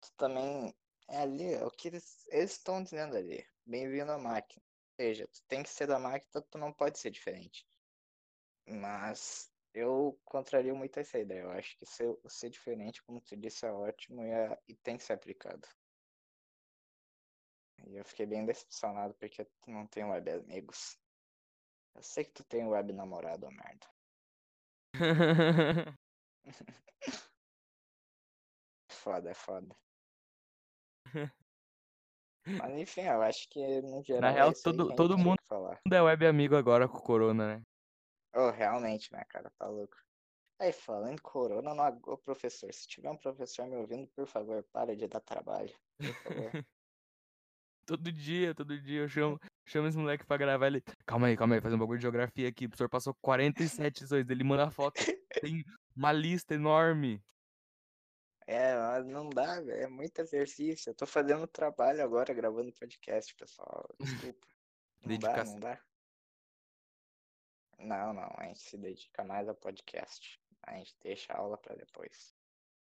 tu 0.00 0.12
também. 0.16 0.74
É 1.08 1.18
ali, 1.18 1.54
é 1.54 1.64
o 1.64 1.70
que 1.70 1.88
eles 1.88 2.26
eles 2.28 2.52
estão 2.52 2.82
dizendo 2.82 3.16
ali. 3.16 3.46
Bem-vindo 3.64 4.12
à 4.12 4.18
máquina. 4.18 4.62
Ou 4.90 5.04
seja, 5.04 5.26
tu 5.28 5.42
tem 5.48 5.62
que 5.62 5.68
ser 5.68 5.86
da 5.86 5.98
máquina, 5.98 6.42
tu 6.42 6.58
não 6.58 6.72
pode 6.72 6.98
ser 6.98 7.10
diferente. 7.10 7.66
Mas 8.66 9.51
eu 9.74 10.18
contrario 10.24 10.76
muito 10.76 10.98
essa 10.98 11.18
ideia. 11.18 11.42
Eu 11.42 11.50
acho 11.52 11.76
que 11.78 11.86
ser, 11.86 12.14
ser 12.28 12.50
diferente, 12.50 13.02
como 13.02 13.20
tu 13.20 13.36
disse, 13.36 13.66
é 13.66 13.72
ótimo 13.72 14.24
e, 14.24 14.30
é- 14.30 14.58
e 14.68 14.74
tem 14.76 14.96
que 14.96 15.04
ser 15.04 15.14
aplicado. 15.14 15.66
E 17.86 17.96
eu 17.96 18.04
fiquei 18.04 18.26
bem 18.26 18.44
decepcionado 18.46 19.14
porque 19.14 19.44
tu 19.44 19.70
não 19.70 19.86
tem 19.86 20.04
web 20.04 20.30
amigos. 20.30 20.98
Eu 21.94 22.02
sei 22.02 22.24
que 22.24 22.32
tu 22.32 22.44
tem 22.44 22.66
web 22.66 22.92
namorado, 22.92 23.50
merda. 23.50 23.86
Foda, 28.90 29.30
é 29.30 29.34
foda. 29.34 29.74
Mas 32.46 32.78
enfim, 32.78 33.02
eu 33.02 33.22
acho 33.22 33.48
que 33.48 33.80
no 33.82 34.00
Na 34.00 34.02
geral 34.02 34.30
é 34.30 34.34
real, 34.34 34.52
que 34.52 34.62
todo, 34.62 34.94
todo 34.94 35.18
mundo 35.18 35.36
falar. 35.48 35.80
é 35.92 36.02
web 36.02 36.26
amigo 36.26 36.56
agora 36.56 36.88
com 36.88 36.98
o 36.98 37.02
Corona, 37.02 37.56
né? 37.58 37.62
Oh, 38.34 38.50
realmente, 38.50 39.12
né, 39.12 39.24
cara? 39.28 39.50
Tá 39.58 39.66
louco. 39.68 39.96
Aí, 40.58 40.72
falando 40.72 41.12
em 41.14 41.18
corona, 41.18 41.74
não... 41.74 41.84
ag- 41.84 42.00
ô 42.08 42.16
professor, 42.18 42.72
se 42.72 42.86
tiver 42.86 43.10
um 43.10 43.16
professor 43.18 43.66
me 43.66 43.76
ouvindo, 43.76 44.08
por 44.14 44.26
favor, 44.26 44.62
para 44.72 44.96
de 44.96 45.08
dar 45.08 45.20
trabalho. 45.20 45.74
Por 46.04 46.14
favor. 46.16 46.56
Todo 47.84 48.12
dia, 48.12 48.54
todo 48.54 48.80
dia 48.80 49.00
eu 49.00 49.08
chamo, 49.08 49.38
chamo 49.66 49.88
esse 49.88 49.98
moleque 49.98 50.24
pra 50.24 50.36
gravar 50.36 50.68
ele. 50.68 50.82
Calma 51.04 51.26
aí, 51.26 51.36
calma 51.36 51.56
aí, 51.56 51.60
fazer 51.60 51.74
um 51.74 51.78
bagulho 51.78 51.98
de 51.98 52.02
geografia 52.02 52.48
aqui. 52.48 52.66
O 52.66 52.68
professor 52.70 52.88
passou 52.88 53.14
47 53.20 54.02
lições, 54.02 54.30
ele 54.30 54.44
manda 54.44 54.70
foto. 54.70 55.02
Tem 55.40 55.64
uma 55.94 56.12
lista 56.12 56.54
enorme. 56.54 57.20
É, 58.46 58.76
mas 58.76 59.06
não 59.06 59.28
dá, 59.28 59.60
velho. 59.60 59.72
É 59.72 59.88
muito 59.88 60.18
exercício. 60.20 60.90
Eu 60.90 60.94
tô 60.94 61.06
fazendo 61.06 61.46
trabalho 61.46 62.02
agora, 62.02 62.34
gravando 62.34 62.72
podcast, 62.72 63.34
pessoal. 63.34 63.88
Desculpa. 63.98 64.46
Não 65.04 65.18
dá, 65.18 65.28
Dedicação. 65.28 65.54
não 65.54 65.60
dá. 65.60 65.84
Não, 67.82 68.12
não. 68.12 68.32
A 68.36 68.44
gente 68.44 68.60
se 68.60 68.76
dedica 68.78 69.24
mais 69.24 69.48
ao 69.48 69.54
podcast. 69.54 70.38
A 70.62 70.74
gente 70.74 70.94
deixa 71.02 71.32
a 71.32 71.38
aula 71.38 71.58
pra 71.58 71.74
depois. 71.74 72.34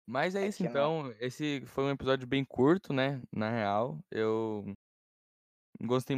Mas 0.07 0.36
é 0.36 0.43
É 0.43 0.47
isso 0.47 0.57
que 0.60 0.63
não- 0.63 0.69
então. 1.10 1.15
Esse 1.19 1.65
foi 1.65 1.83
um 1.86 1.91
episódio 1.91 2.25
bem 2.27 2.43
curto, 2.45 2.93
né? 2.93 3.21
Na 3.31 3.49
real, 3.49 3.99
eu 4.10 4.73
gostei 5.81 6.17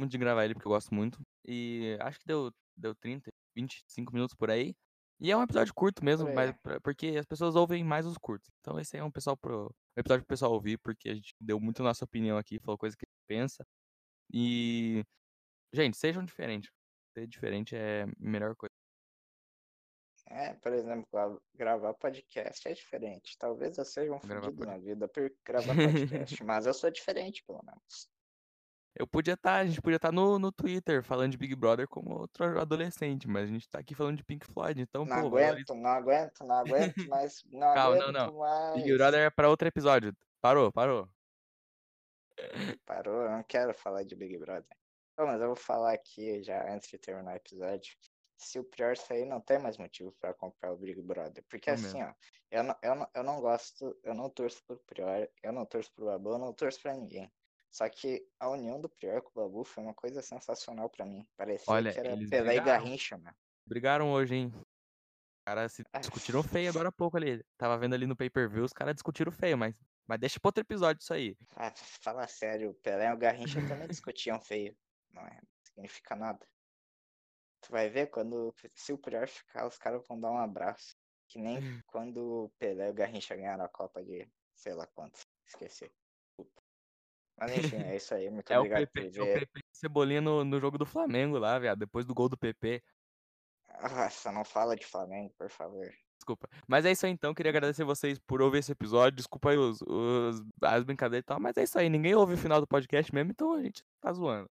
muito 0.00 0.10
de 0.10 0.18
gravar 0.18 0.44
ele 0.44 0.54
porque 0.54 0.66
eu 0.68 0.72
gosto 0.72 0.94
muito. 0.94 1.20
E 1.46 1.96
acho 2.00 2.18
que 2.20 2.26
deu, 2.26 2.50
deu 2.76 2.94
30, 2.94 3.30
25 3.56 4.12
minutos 4.12 4.34
por 4.34 4.50
aí. 4.50 4.74
E 5.20 5.30
é 5.30 5.36
um 5.36 5.42
episódio 5.42 5.72
curto 5.74 6.04
mesmo, 6.04 6.26
mas 6.34 6.52
porque 6.82 7.08
as 7.18 7.24
pessoas 7.26 7.54
ouvem 7.54 7.84
mais 7.84 8.04
os 8.06 8.16
curtos. 8.18 8.50
Então 8.60 8.78
esse 8.78 8.96
aí 8.96 9.00
é 9.00 9.04
um, 9.04 9.10
pessoal 9.10 9.36
pro, 9.36 9.66
um 9.96 10.00
episódio 10.00 10.24
pro 10.24 10.28
pessoal 10.32 10.52
ouvir, 10.52 10.78
porque 10.78 11.08
a 11.08 11.14
gente 11.14 11.32
deu 11.40 11.60
muito 11.60 11.82
nossa 11.82 12.04
opinião 12.04 12.36
aqui, 12.36 12.58
falou 12.58 12.76
coisa 12.78 12.96
que 12.96 13.04
a 13.06 13.08
gente 13.08 13.26
pensa. 13.26 13.64
E, 14.32 15.02
gente, 15.72 15.96
sejam 15.96 16.24
diferentes. 16.24 16.70
Ser 17.14 17.26
diferente 17.28 17.76
é 17.76 18.02
a 18.02 18.06
melhor 18.18 18.56
coisa. 18.56 18.72
É, 20.26 20.54
por 20.54 20.72
exemplo, 20.72 21.06
gra- 21.12 21.38
gravar 21.54 21.94
podcast 21.94 22.66
é 22.66 22.72
diferente. 22.72 23.36
Talvez 23.38 23.76
eu 23.78 23.84
seja 23.84 24.12
um 24.12 24.18
fudido 24.18 24.64
na 24.66 24.78
vida 24.78 25.06
por 25.06 25.30
gravar 25.44 25.74
podcast, 25.76 25.76
mas 26.44 26.66
eu 26.66 26.74
sou 26.74 26.90
diferente, 26.90 27.44
pelo 27.46 27.62
menos. 27.62 28.08
Eu 28.96 29.06
podia 29.06 29.34
estar, 29.34 29.56
a 29.56 29.66
gente 29.66 29.82
podia 29.82 29.96
estar 29.96 30.12
no, 30.12 30.38
no 30.38 30.50
Twitter 30.52 31.02
falando 31.02 31.32
de 31.32 31.36
Big 31.36 31.54
Brother 31.54 31.86
como 31.88 32.16
outro 32.16 32.58
adolescente, 32.60 33.28
mas 33.28 33.44
a 33.44 33.52
gente 33.52 33.68
tá 33.68 33.80
aqui 33.80 33.92
falando 33.94 34.16
de 34.16 34.24
Pink 34.24 34.46
Floyd, 34.46 34.80
então, 34.80 35.04
Não 35.04 35.22
pô, 35.22 35.30
valoriza. 35.30 35.52
aguento, 35.52 35.74
não 35.74 35.90
aguento, 35.90 36.38
não 36.44 36.54
aguento, 36.56 36.94
mas 37.10 37.42
não 37.46 37.74
Calma, 37.74 37.96
não, 37.96 38.02
aguento 38.04 38.14
não. 38.32 38.38
mais. 38.38 38.74
Big 38.76 38.96
Brother 38.96 39.20
é 39.20 39.30
pra 39.30 39.48
outro 39.48 39.66
episódio. 39.68 40.16
Parou, 40.40 40.72
parou. 40.72 41.08
Parou, 42.84 43.22
eu 43.22 43.30
não 43.30 43.42
quero 43.44 43.74
falar 43.74 44.04
de 44.04 44.14
Big 44.14 44.38
Brother. 44.38 44.76
Mas 45.16 45.40
eu 45.40 45.48
vou 45.48 45.56
falar 45.56 45.92
aqui 45.94 46.42
já 46.42 46.72
antes 46.72 46.88
de 46.88 46.98
terminar 46.98 47.34
o 47.34 47.36
episódio. 47.36 47.94
Se 48.36 48.58
o 48.58 48.64
pior 48.64 48.96
sair, 48.96 49.24
não 49.24 49.40
tem 49.40 49.58
mais 49.58 49.78
motivo 49.78 50.12
pra 50.20 50.34
comprar 50.34 50.72
o 50.72 50.76
Big 50.76 51.00
Brother. 51.00 51.44
Porque 51.48 51.70
Não 51.70 51.74
assim, 51.74 51.98
mesmo. 51.98 52.10
ó, 52.10 52.14
eu 52.50 52.62
não, 52.64 52.76
eu, 52.82 52.94
não, 52.94 53.10
eu 53.14 53.22
não 53.22 53.40
gosto, 53.40 53.98
eu 54.02 54.14
não 54.14 54.28
torço 54.28 54.62
pro 54.66 54.78
Prior, 54.78 55.28
eu 55.42 55.52
não 55.52 55.64
torço 55.64 55.92
pro 55.94 56.06
Babu, 56.06 56.30
eu 56.30 56.38
não 56.38 56.52
torço 56.52 56.82
pra 56.82 56.94
ninguém. 56.94 57.32
Só 57.70 57.88
que 57.88 58.26
a 58.38 58.48
união 58.50 58.80
do 58.80 58.88
Prior 58.88 59.22
com 59.22 59.30
o 59.40 59.42
Babu 59.42 59.64
foi 59.64 59.82
uma 59.84 59.94
coisa 59.94 60.20
sensacional 60.20 60.90
pra 60.90 61.04
mim. 61.06 61.26
Parecia 61.36 61.72
Olha, 61.72 61.92
que 61.92 61.98
era 61.98 62.16
Pelé 62.28 62.56
e. 62.56 62.60
Garrincha, 62.60 63.16
mano. 63.16 63.36
Brigaram 63.66 64.12
hoje, 64.12 64.34
hein? 64.34 64.52
Os 64.54 64.62
caras 65.46 65.72
se 65.72 65.84
Ah, 65.92 65.98
discutiram 65.98 66.42
feio 66.42 66.70
agora 66.70 66.88
há 66.88 66.92
pouco 66.92 67.16
ali. 67.16 67.42
Tava 67.56 67.78
vendo 67.78 67.94
ali 67.94 68.06
no 68.06 68.16
pay-per-view, 68.16 68.64
os 68.64 68.72
caras 68.72 68.94
discutiram 68.94 69.32
feio, 69.32 69.56
mas, 69.58 69.80
mas 70.06 70.18
deixa 70.20 70.38
pra 70.40 70.48
outro 70.48 70.62
episódio 70.62 71.00
isso 71.02 71.14
aí. 71.14 71.36
Ah, 71.56 71.72
fala 72.02 72.26
sério, 72.28 72.70
o 72.70 72.74
Pelé 72.74 73.08
e 73.08 73.12
o 73.12 73.16
Garrincha 73.16 73.60
também 73.66 73.88
discutiam 73.88 74.40
feio. 74.40 74.76
Não 75.14 75.22
é, 75.22 75.34
não 75.34 75.48
significa 75.64 76.16
nada. 76.16 76.46
Tu 77.62 77.70
vai 77.70 77.88
ver 77.88 78.08
quando, 78.08 78.54
se 78.74 78.92
o 78.92 78.98
Prior 78.98 79.26
ficar, 79.28 79.66
os 79.66 79.78
caras 79.78 80.06
vão 80.06 80.18
dar 80.20 80.30
um 80.30 80.38
abraço. 80.38 80.94
Que 81.28 81.38
nem 81.38 81.58
quando 81.86 82.18
o 82.44 82.50
Pelé 82.58 82.88
e 82.88 82.90
o 82.90 82.94
Garrincha 82.94 83.34
ganharam 83.34 83.64
a 83.64 83.68
Copa 83.68 84.02
de 84.04 84.28
sei 84.54 84.74
lá 84.74 84.86
quantos. 84.88 85.26
Esqueci. 85.46 85.90
Desculpa. 86.28 86.62
Mas 87.36 87.56
enfim, 87.56 87.76
é 87.76 87.96
isso 87.96 88.14
aí. 88.14 88.28
Muito 88.30 88.52
É 88.52 88.56
o 88.58 88.60
obrigado 88.60 88.86
PP, 88.88 89.10
por 89.10 89.18
é 89.18 89.22
o 89.22 89.24
ver. 89.24 89.40
PP 89.48 89.60
Cebolinha 89.72 90.20
no, 90.20 90.44
no 90.44 90.60
jogo 90.60 90.76
do 90.78 90.84
Flamengo 90.86 91.38
lá, 91.38 91.58
viado. 91.58 91.78
Depois 91.78 92.04
do 92.04 92.14
gol 92.14 92.28
do 92.28 92.36
PP. 92.38 92.82
Nossa, 93.82 94.30
não 94.30 94.44
fala 94.44 94.76
de 94.76 94.86
Flamengo, 94.86 95.32
por 95.36 95.50
favor. 95.50 95.90
Desculpa. 96.16 96.48
Mas 96.68 96.84
é 96.84 96.92
isso 96.92 97.04
aí 97.06 97.12
então. 97.12 97.34
Queria 97.34 97.50
agradecer 97.50 97.84
vocês 97.84 98.18
por 98.20 98.40
ouvir 98.40 98.58
esse 98.58 98.70
episódio. 98.72 99.16
Desculpa 99.16 99.50
aí 99.50 99.56
os, 99.56 99.80
os- 99.82 100.42
as 100.62 100.84
brincadeiras 100.84 101.22
e 101.22 101.26
tal. 101.26 101.40
Mas 101.40 101.56
é 101.56 101.64
isso 101.64 101.78
aí. 101.78 101.88
Ninguém 101.88 102.14
ouve 102.14 102.34
o 102.34 102.38
final 102.38 102.60
do 102.60 102.68
podcast 102.68 103.12
mesmo, 103.12 103.32
então 103.32 103.52
a 103.54 103.62
gente 103.62 103.82
tá 104.00 104.12
zoando. 104.12 104.48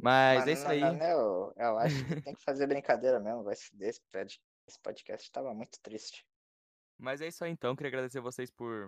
Mas 0.00 0.46
é 0.46 0.52
isso 0.52 0.66
aí. 0.68 0.80
não, 0.80 0.92
não, 0.94 1.06
eu, 1.06 1.52
eu 1.56 1.78
acho 1.78 2.04
que 2.04 2.20
tem 2.22 2.34
que 2.36 2.42
fazer 2.42 2.66
brincadeira 2.66 3.18
mesmo. 3.18 3.42
Vai 3.42 3.54
se 3.56 3.66
fuder, 3.68 3.88
esse 3.88 4.00
pod- 4.12 4.40
esse 4.68 4.80
podcast 4.80 5.30
tava 5.32 5.54
muito 5.54 5.78
triste. 5.82 6.24
Mas 6.98 7.20
é 7.20 7.28
isso 7.28 7.44
aí 7.44 7.50
então. 7.50 7.74
Queria 7.74 7.88
agradecer 7.88 8.20
vocês 8.20 8.50
por 8.50 8.86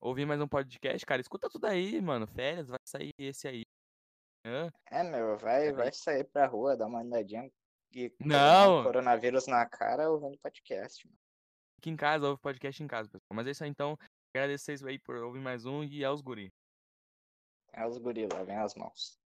ouvir 0.00 0.26
mais 0.26 0.40
um 0.40 0.48
podcast. 0.48 1.04
Cara, 1.06 1.20
escuta 1.20 1.48
tudo 1.48 1.66
aí, 1.66 2.00
mano. 2.00 2.26
Férias, 2.26 2.68
vai 2.68 2.78
sair 2.86 3.12
esse 3.18 3.48
aí. 3.48 3.62
Hã? 4.46 4.70
É, 4.90 5.02
meu, 5.02 5.36
vai, 5.36 5.60
Peraí. 5.60 5.72
vai 5.74 5.92
sair 5.92 6.24
pra 6.24 6.46
rua, 6.46 6.76
dar 6.76 6.86
uma 6.86 7.00
andadinha 7.02 7.50
e 7.94 8.10
Não. 8.20 8.82
coronavírus 8.84 9.46
na 9.46 9.66
cara 9.68 10.10
ouvindo 10.10 10.38
podcast. 10.38 11.06
mano. 11.06 11.18
Fique 11.76 11.90
em 11.90 11.96
casa, 11.96 12.26
ouve 12.28 12.40
podcast 12.40 12.82
em 12.82 12.86
casa, 12.86 13.08
pessoal. 13.08 13.34
Mas 13.34 13.46
é 13.46 13.50
isso 13.50 13.64
aí 13.64 13.70
então. 13.70 13.96
Agradecer 14.34 14.76
vocês 14.78 14.84
aí 14.84 14.98
por 14.98 15.16
ouvir 15.16 15.40
mais 15.40 15.64
um 15.66 15.82
e 15.82 16.04
aos 16.04 16.20
guri. 16.20 16.50
É 17.72 17.86
os 17.86 17.98
guri 17.98 18.26
lá, 18.32 18.42
vem 18.44 18.56
as 18.56 18.74
mãos. 18.74 19.18